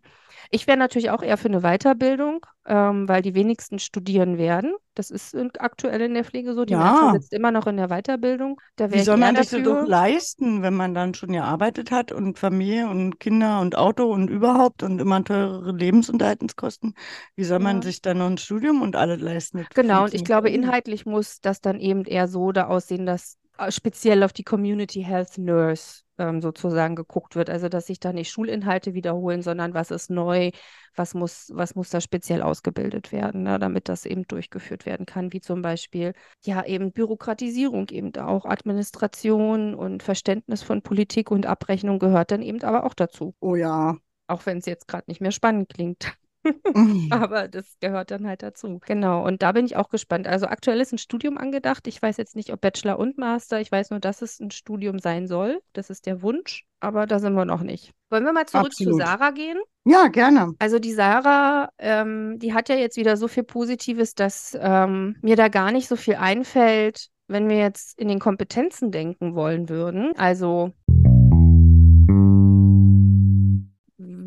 [0.49, 4.73] Ich wäre natürlich auch eher für eine Weiterbildung, ähm, weil die wenigsten studieren werden.
[4.95, 6.65] Das ist aktuell in der Pflege so.
[6.65, 7.11] Die Ja.
[7.11, 8.59] sitzt immer noch in der Weiterbildung.
[8.75, 9.81] Da Wie soll man das doch dafür.
[9.81, 14.83] leisten, wenn man dann schon gearbeitet hat und Familie und Kinder und Auto und überhaupt
[14.83, 16.95] und immer teurere Lebensunterhaltungskosten?
[17.35, 17.81] Wie soll man Ja.
[17.81, 19.65] sich dann noch ein Studium und alles leisten?
[19.73, 23.37] Genau, und ich glaube, inhaltlich muss das dann eben eher so da aussehen, dass
[23.69, 27.49] speziell auf die Community Health Nurse ähm, sozusagen geguckt wird.
[27.49, 30.51] Also, dass sich da nicht Schulinhalte wiederholen, sondern was ist neu,
[30.95, 35.33] was muss, was muss da speziell ausgebildet werden, ne, damit das eben durchgeführt werden kann,
[35.33, 41.99] wie zum Beispiel, ja, eben Bürokratisierung, eben auch Administration und Verständnis von Politik und Abrechnung
[41.99, 43.35] gehört dann eben aber auch dazu.
[43.39, 43.97] Oh ja.
[44.27, 46.13] Auch wenn es jetzt gerade nicht mehr spannend klingt.
[46.43, 47.07] Mhm.
[47.11, 48.79] Aber das gehört dann halt dazu.
[48.85, 49.25] Genau.
[49.25, 50.27] Und da bin ich auch gespannt.
[50.27, 51.87] Also aktuell ist ein Studium angedacht.
[51.87, 53.59] Ich weiß jetzt nicht, ob Bachelor und Master.
[53.61, 55.61] Ich weiß nur, dass es ein Studium sein soll.
[55.73, 56.65] Das ist der Wunsch.
[56.79, 57.91] Aber da sind wir noch nicht.
[58.09, 59.01] Wollen wir mal zurück zu Absolut.
[59.01, 59.59] Sarah gehen?
[59.85, 60.53] Ja, gerne.
[60.59, 65.35] Also die Sarah, ähm, die hat ja jetzt wieder so viel Positives, dass ähm, mir
[65.35, 70.13] da gar nicht so viel einfällt, wenn wir jetzt in den Kompetenzen denken wollen würden.
[70.17, 70.73] Also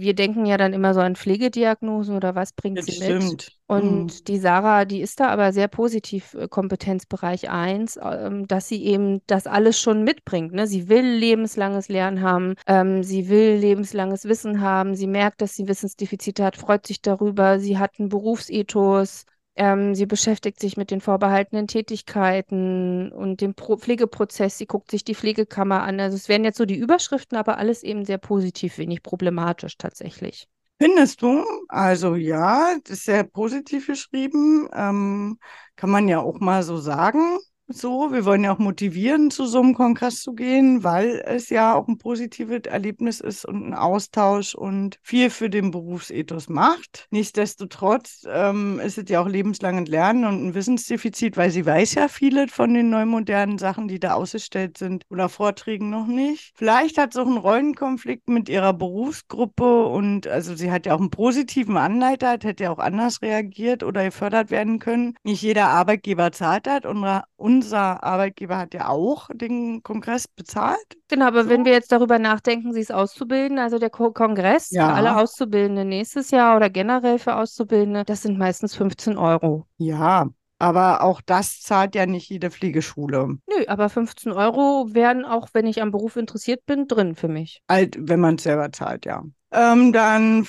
[0.05, 3.36] wir denken ja dann immer so an Pflegediagnosen oder was bringt Das sie mit.
[3.36, 3.48] stimmt.
[3.66, 4.24] Und Mhm.
[4.28, 9.22] die Sarah, die ist da aber sehr positiv, äh, Kompetenzbereich 1, ähm, dass sie eben
[9.26, 10.52] das alles schon mitbringt.
[10.52, 10.66] Ne?
[10.66, 15.66] Sie will lebenslanges Lernen haben, ähm, sie will lebenslanges Wissen haben, sie merkt, dass sie
[15.66, 19.24] Wissensdefizite hat, freut sich darüber, sie hat einen Berufsethos,
[19.57, 25.05] ähm, sie beschäftigt sich mit den vorbehaltenen Tätigkeiten und dem Pro Pflegeprozess, sie guckt sich
[25.05, 26.00] die Pflegekammer an.
[26.00, 30.48] Also es wären jetzt so die Überschriften, aber alles eben sehr positiv, wenig problematisch tatsächlich.
[30.80, 31.44] Findest du?
[31.68, 34.68] Also ja, das ist sehr positiv geschrieben.
[34.72, 35.38] Ähm,
[35.76, 37.38] kann man ja auch mal so sagen.
[37.69, 41.75] So, wir wollen ja auch motivieren, zu so einem Kongress zu gehen, weil es ja
[41.75, 47.07] auch ein positives Erlebnis ist und ein Austausch und viel für den Berufsethos macht.
[47.11, 52.09] Nichtsdestotrotz ähm, ist es ja auch lebenslanges Lernen und ein Wissensdefizit, weil sie weiß ja
[52.09, 56.53] viele von den neumodernen Sachen, die da ausgestellt sind oder Vorträgen noch nicht.
[56.57, 61.01] Vielleicht hat sie auch einen Rollenkonflikt mit ihrer Berufsgruppe und also sie hat ja auch
[61.01, 65.15] einen positiven Anleiter, hätte ja auch anders reagiert oder gefördert werden können.
[65.23, 66.85] Nicht jeder Arbeitgeber zahlt das.
[66.85, 67.25] Unser,
[67.57, 70.78] unser Arbeitgeber hat ja auch den Kongress bezahlt.
[71.09, 74.92] Genau, aber wenn wir jetzt darüber nachdenken, sie ist auszubilden, also der Ko Kongress für
[74.92, 75.16] alle Ja.
[75.16, 79.66] Auszubildenden nächstes Jahr oder generell für Auszubildende, das sind meistens 15 Euro.
[79.78, 80.28] Ja,
[80.59, 83.38] aber auch das zahlt ja nicht jede Pflegeschule.
[83.46, 87.62] Nö, aber 15 Euro wären auch, wenn ich am Beruf interessiert bin, drin für mich.
[87.68, 89.24] Halt, wenn man es selber zahlt, ja.
[89.52, 90.48] Ähm, dann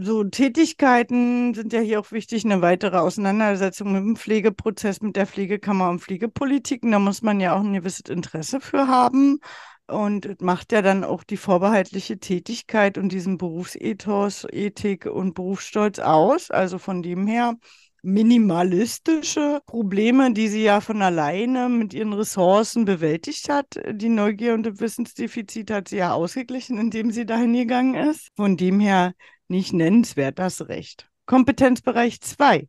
[0.00, 5.26] so Tätigkeiten sind ja hier auch wichtig, eine weitere Auseinandersetzung mit dem Pflegeprozess, mit der
[5.26, 6.90] Pflegekammer und Pflegepolitiken.
[6.90, 9.38] Da muss man ja auch ein gewisses Interesse für haben.
[9.86, 15.98] Und es macht ja dann auch die vorbehaltliche Tätigkeit und diesen Berufsethos, Ethik und Berufsstolz
[15.98, 16.50] aus.
[16.50, 17.54] Also von dem her
[18.02, 23.66] minimalistische Probleme, die sie ja von alleine mit ihren Ressourcen bewältigt hat.
[23.90, 28.28] Die Neugier und das Wissensdefizit hat sie ja ausgeglichen, indem sie dahin gegangen ist.
[28.36, 29.14] Von dem her
[29.48, 31.08] nicht nennenswert, das Recht.
[31.26, 32.68] Kompetenzbereich 2.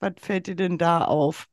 [0.00, 1.46] Was fällt dir denn da auf?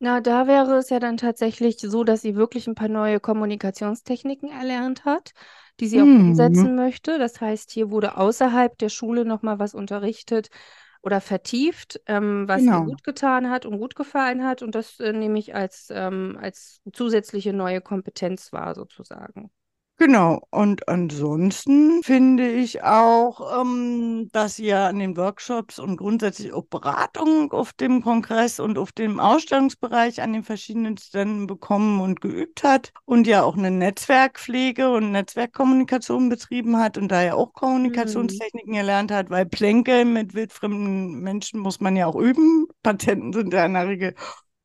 [0.00, 4.50] Na, da wäre es ja dann tatsächlich so, dass sie wirklich ein paar neue Kommunikationstechniken
[4.50, 5.32] erlernt hat,
[5.80, 6.14] die sie auch Mhm.
[6.14, 7.18] umsetzen möchte.
[7.18, 10.48] Das heißt, hier wurde außerhalb der Schule nochmal was unterrichtet
[11.02, 12.82] oder vertieft, ähm, was ihr Genau.
[12.82, 14.62] gut getan hat und gut gefallen hat.
[14.62, 19.50] Und das äh, nehme ich als, ähm, als zusätzliche neue Kompetenz wahr, sozusagen.
[20.04, 26.64] Genau, und ansonsten finde ich auch, ähm, dass ihr an den Workshops und grundsätzlich auch
[26.64, 32.64] Beratung auf dem Kongress und auf dem Ausstellungsbereich an den verschiedenen Ständen bekommen und geübt
[32.64, 38.72] hat und ja auch eine Netzwerkpflege und Netzwerkkommunikation betrieben hat und da ja auch Kommunikationstechniken
[38.72, 42.66] gelernt hat, weil Plänke mit wildfremden Menschen muss man ja auch üben.
[42.82, 44.16] Patienten sind ja in der Regel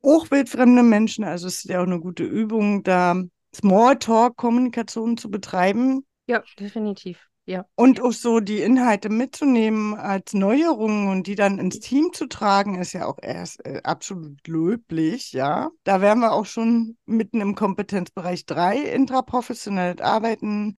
[0.02, 3.22] auch wildfremde Menschen, also es ist ja auch eine gute Übung, da
[3.54, 6.04] Smalltalk-Kommunikation zu betreiben.
[6.26, 7.28] Ja, definitiv.
[7.48, 7.64] Ja.
[7.76, 12.74] Und auch so die Inhalte mitzunehmen als Neuerungen und die dann ins Team zu tragen,
[12.78, 15.70] ist ja auch erst äh, absolut löblich, ja.
[15.84, 20.76] Da wären wir auch schon mitten im Kompetenzbereich 3, intraprofessionelles Arbeiten.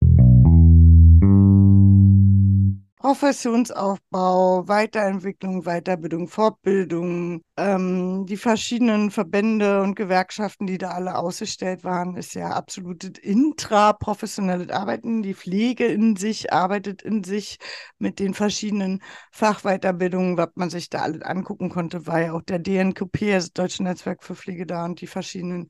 [3.02, 12.18] Professionsaufbau, Weiterentwicklung, Weiterbildung, Fortbildung, ähm, die verschiedenen Verbände und Gewerkschaften, die da alle ausgestellt waren,
[12.18, 15.24] ist ja absolutes intraprofessionelles Arbeiten.
[15.24, 17.58] Die Pflege in sich arbeitet in sich
[18.00, 22.60] mit den verschiedenen Fachweiterbildungen, was man sich da alles angucken konnte, war ja auch der
[22.60, 25.70] DNKP, das Deutsche Netzwerk für Pflege da und die verschiedenen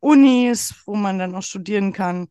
[0.00, 2.28] Unis, wo man dann auch studieren kann,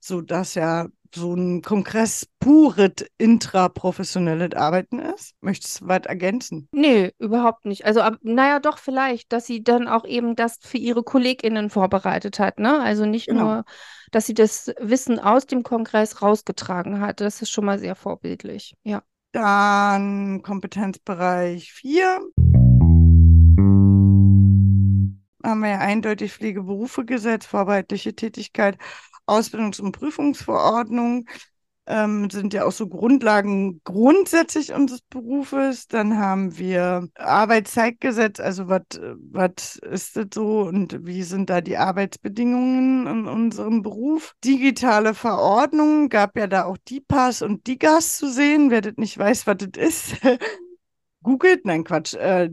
[0.00, 5.34] so dass ja so ein Kongress pures intraprofessionelles Arbeiten ist?
[5.40, 6.68] Möchtest du was ergänzen?
[6.72, 7.86] Nee, überhaupt nicht.
[7.86, 12.38] Also, ab, naja, doch vielleicht, dass sie dann auch eben das für ihre KollegInnen vorbereitet
[12.38, 12.80] hat, ne?
[12.80, 13.44] Also nicht Genau.
[13.44, 13.64] nur,
[14.10, 17.20] dass sie das Wissen aus dem Kongress rausgetragen hat.
[17.20, 18.74] Das ist schon mal sehr vorbildlich.
[18.82, 19.02] Ja.
[19.32, 22.20] Dann Kompetenzbereich 4.
[25.46, 28.78] Haben wir ja eindeutig Pflegeberufegesetz, vorbehaltliche Tätigkeit,
[29.26, 31.26] Ausbildungs- und Prüfungsverordnung
[31.88, 35.86] ähm, sind ja auch so Grundlagen grundsätzlich unseres Berufes.
[35.86, 43.06] Dann haben wir Arbeitszeitgesetz, also was ist das so und wie sind da die Arbeitsbedingungen
[43.06, 44.34] in unserem Beruf?
[44.44, 48.70] Digitale Verordnung, gab ja da auch DIPAS und DIGAS zu sehen.
[48.70, 50.16] Wer das nicht weiß, was das ist,
[51.22, 52.14] googelt, nein, Quatsch.
[52.14, 52.50] Äh,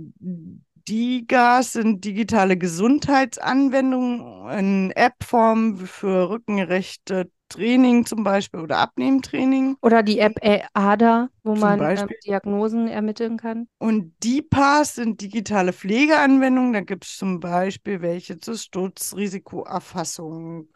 [0.87, 9.77] DIGAS sind digitale Gesundheitsanwendungen in App-Form für rückengerechte Training zum Beispiel oder Abnehmtraining.
[9.81, 12.09] Oder die App äh, ADA, wo Zum man ähm.
[12.25, 13.67] Diagnosen ermitteln kann.
[13.77, 16.73] Und DIPAS sind digitale Pflegeanwendungen.
[16.73, 20.69] Da gibt es zum Beispiel welche zur Sturzrisikoerfassung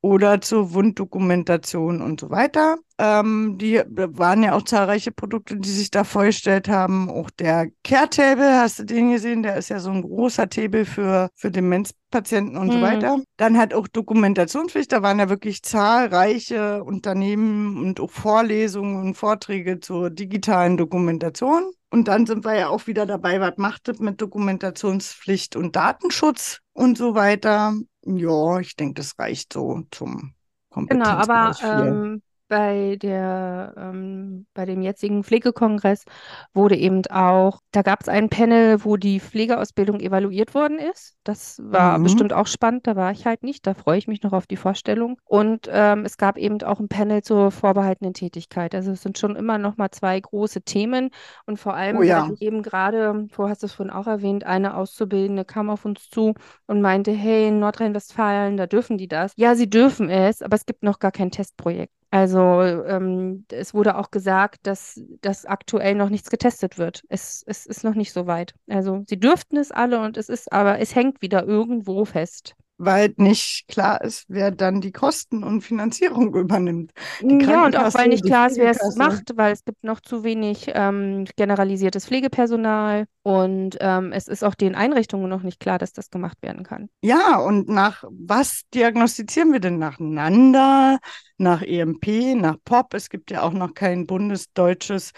[0.00, 2.78] oder zur Wunddokumentation und so weiter.
[2.98, 7.10] Ähm, die waren ja auch zahlreiche Produkte, die sich da vorgestellt haben.
[7.10, 9.42] Auch der Care-Table, hast du den gesehen?
[9.42, 11.50] Der ist ja so ein großer Table für, für
[12.10, 12.82] Demenzpatienten und so Mhm.
[12.82, 13.18] weiter.
[13.36, 14.92] Dann hat auch Dokumentationspflicht.
[14.92, 21.70] Da waren ja wirklich zahlreiche Unternehmen und auch Vorlesungen und Vorträge zur digitalen Dokumentation.
[21.90, 26.60] Und dann sind wir ja auch wieder dabei, was macht das mit Dokumentationspflicht und Datenschutz
[26.72, 27.74] und so weiter.
[28.04, 30.34] Ja, ich denke, das reicht so zum
[30.88, 31.86] Genau, aber Kompetenzbereich 4.
[31.88, 36.04] ähm, bei der, ähm, bei dem jetzigen Pflegekongress
[36.52, 41.16] wurde eben auch, da gab es ein Panel, wo die Pflegeausbildung evaluiert worden ist.
[41.24, 42.00] Das war Mhm.
[42.00, 44.56] bestimmt auch spannend, da war ich halt nicht, da freue ich mich noch auf die
[44.56, 45.18] Vorstellung.
[45.24, 48.74] Und ähm, es gab eben auch ein Panel zur vorbehaltenen Tätigkeit.
[48.74, 51.10] Also es sind schon immer noch mal zwei große Themen
[51.46, 52.34] und vor allem, Oh ja.
[52.40, 56.34] eben gerade, du hast es vorhin auch erwähnt, eine Auszubildende kam auf uns zu
[56.66, 59.32] und meinte, hey, in Nordrhein-Westfalen, da dürfen die das.
[59.36, 61.92] Ja, sie dürfen es, aber es gibt noch gar kein Testprojekt.
[62.12, 67.02] Also ähm, es wurde auch gesagt, dass, dass aktuell noch nichts getestet wird.
[67.08, 68.54] Es, es ist noch nicht so weit.
[68.68, 72.56] Also sie dürften es alle und es ist, aber es hängt wieder irgendwo fest.
[72.82, 76.92] Weil nicht klar ist, wer dann die Kosten und Finanzierung übernimmt.
[77.20, 80.24] Ja, und auch weil nicht klar ist, wer es macht, weil es gibt noch zu
[80.24, 85.92] wenig ähm, generalisiertes Pflegepersonal und ähm, es ist auch den Einrichtungen noch nicht klar, dass
[85.92, 86.88] das gemacht werden kann.
[87.02, 89.78] Ja, und nach was diagnostizieren wir denn?
[89.78, 90.98] Nacheinander,
[91.36, 92.94] nach EMP, nach POP?
[92.94, 95.12] Es gibt ja auch noch kein bundesdeutsches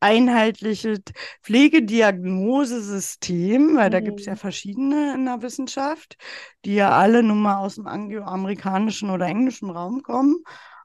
[0.00, 1.00] einheitliches
[1.42, 4.38] Pflegediagnosesystem, weil da gibt es ja Mhm.
[4.38, 6.16] verschiedene in der Wissenschaft,
[6.64, 10.36] die ja alle nun mal aus dem angloamerikanischen oder englischen Raum kommen.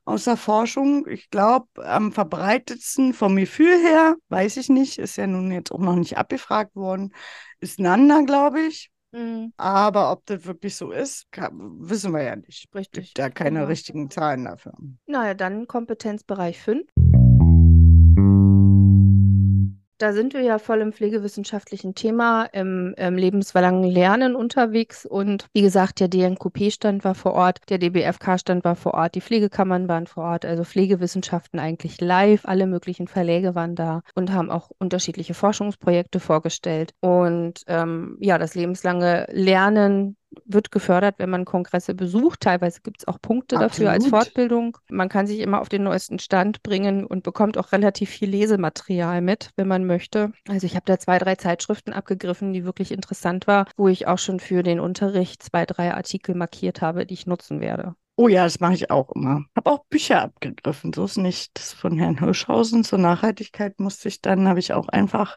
[0.06, 5.28] Aus der Forschung, ich glaube, am verbreitetsten vom Gefühl her, weiß ich nicht, ist ja
[5.28, 7.14] nun jetzt auch noch nicht abgefragt worden,
[7.62, 8.90] ist Nanda, glaube ich.
[9.14, 9.54] Mhm.
[9.58, 12.68] Aber ob das wirklich so ist, kann, wissen wir ja nicht.
[12.76, 13.06] Richtig.
[13.06, 13.70] Gibt da keine Genau.
[13.70, 14.74] richtigen Zahlen dafür.
[15.06, 16.86] Naja, dann Kompetenzbereich 5.
[20.04, 25.06] Da sind wir ja voll im pflegewissenschaftlichen Thema, im, im lebenslangen Lernen unterwegs.
[25.06, 29.88] Und wie gesagt, der DNKP-Stand war vor Ort, der DBFK-Stand war vor Ort, die Pflegekammern
[29.88, 32.42] waren vor Ort, also Pflegewissenschaften eigentlich live.
[32.44, 36.94] Alle möglichen Verläge waren da und haben auch unterschiedliche Forschungsprojekte vorgestellt.
[37.00, 42.42] Und ähm, ja, das lebenslange Lernen wird gefördert, wenn man Kongresse besucht.
[42.42, 44.26] Teilweise gibt es auch Punkte dafür als Absolut.
[44.26, 44.78] Fortbildung.
[44.90, 49.22] Man kann sich immer auf den neuesten Stand bringen und bekommt auch relativ viel Lesematerial
[49.22, 50.32] mit, wenn man möchte.
[50.48, 54.20] Also ich habe da zwei, drei Zeitschriften abgegriffen, die wirklich interessant war, wo ich auch
[54.20, 57.96] schon für den Unterricht zwei, drei Artikel markiert habe, die ich nutzen werde.
[58.16, 59.46] Oh ja, das mache ich auch immer.
[59.56, 61.52] Habe auch Bücher abgegriffen, so ist nicht.
[61.56, 65.36] Das von Herrn Hirschhausen zur Nachhaltigkeit musste ich dann, habe ich auch einfach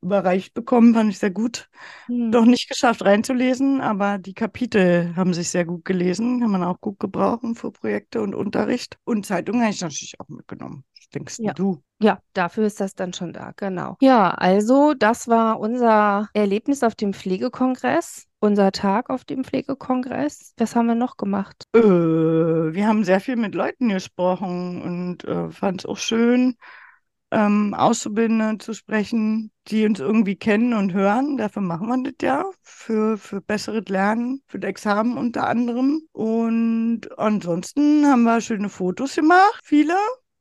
[0.00, 1.68] überreicht bekommen, fand ich sehr gut.
[2.08, 2.30] Hm.
[2.32, 6.80] Doch nicht geschafft reinzulesen, aber die Kapitel haben sich sehr gut gelesen, kann man auch
[6.80, 8.98] gut gebrauchen für Projekte und Unterricht.
[9.04, 10.84] Und Zeitungen habe ich natürlich auch mitgenommen.
[10.96, 11.52] Was denkst Ja.
[11.54, 11.82] du?
[12.00, 13.96] Ja, dafür ist das dann schon da, genau.
[14.00, 20.54] Ja, also das war unser Erlebnis auf dem Pflegekongress, unser Tag auf dem Pflegekongress.
[20.58, 21.64] Was haben wir noch gemacht?
[21.74, 26.56] Äh, wir haben sehr viel mit Leuten gesprochen und äh, fand es auch schön,
[27.30, 31.36] ähm, Auszubildende zu sprechen, die uns irgendwie kennen und hören.
[31.36, 36.02] Dafür machen wir das ja, für, für besseres Lernen, für das Examen unter anderem.
[36.12, 39.94] Und ansonsten haben wir schöne Fotos gemacht, viele.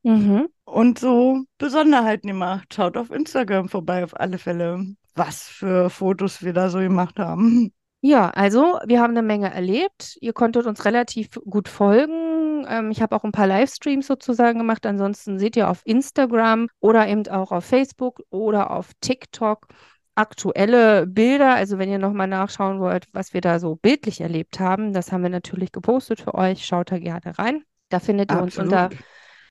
[0.04, 0.48] Mhm.
[0.64, 2.74] Und so Besonderheiten gemacht.
[2.74, 4.86] Schaut auf Instagram vorbei, auf alle Fälle,
[5.16, 7.72] was für Fotos wir da so gemacht haben.
[8.02, 10.18] Ja, also wir haben eine Menge erlebt.
[10.22, 12.27] Ihr konntet uns relativ gut folgen.
[12.68, 14.86] Ähm, ich habe auch ein paar Livestreams sozusagen gemacht.
[14.86, 19.68] Ansonsten seht ihr auf Instagram oder eben auch auf Facebook oder auf TikTok
[20.16, 21.56] aktuelle Bilder.
[21.56, 25.24] Also wenn ihr nochmal nachschauen wollt, was wir da so bildlich erlebt haben, das haben
[25.24, 26.66] wir natürlich gepostet für euch.
[26.66, 27.64] Schaut da gerne rein.
[27.90, 29.04] Da findet ihr uns unter Absolut.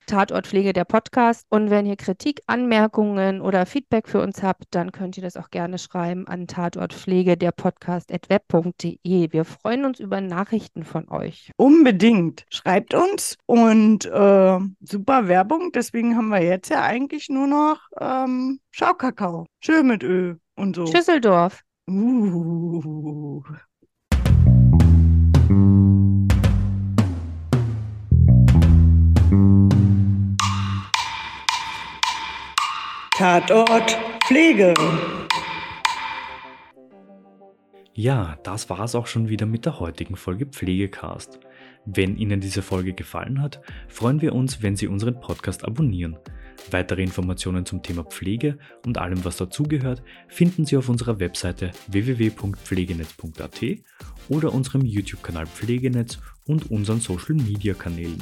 [0.07, 1.45] Tatortpflege der Podcast.
[1.49, 5.51] Und wenn ihr Kritik, Anmerkungen oder Feedback für uns habt, dann könnt ihr das auch
[5.51, 9.31] gerne schreiben an tatortpflege der Podcast web.de.
[9.31, 11.51] Wir freuen uns über Nachrichten von euch.
[11.57, 12.45] Unbedingt.
[12.49, 15.71] Schreibt uns und äh, super Werbung.
[15.73, 19.45] Deswegen haben wir jetzt ja eigentlich nur noch ähm, Schaukakao.
[19.59, 20.87] Schön mit Öl und so.
[20.87, 21.63] Schüsseldorf.
[21.89, 23.43] Uh.
[33.17, 34.75] Tatort Pflege.
[37.95, 41.39] Ja, das war's auch schon wieder mit der heutigen Folge Pflegecast.
[41.87, 46.15] Wenn Ihnen diese Folge gefallen hat, freuen wir uns, wenn Sie unseren Podcast abonnieren.
[46.69, 53.65] Weitere Informationen zum Thema Pflege und allem, was dazugehört, finden Sie auf unserer Webseite www.pflegenetz.at
[54.29, 58.21] oder unserem YouTube-Kanal Pflegenetz und unseren Social-Media-Kanälen.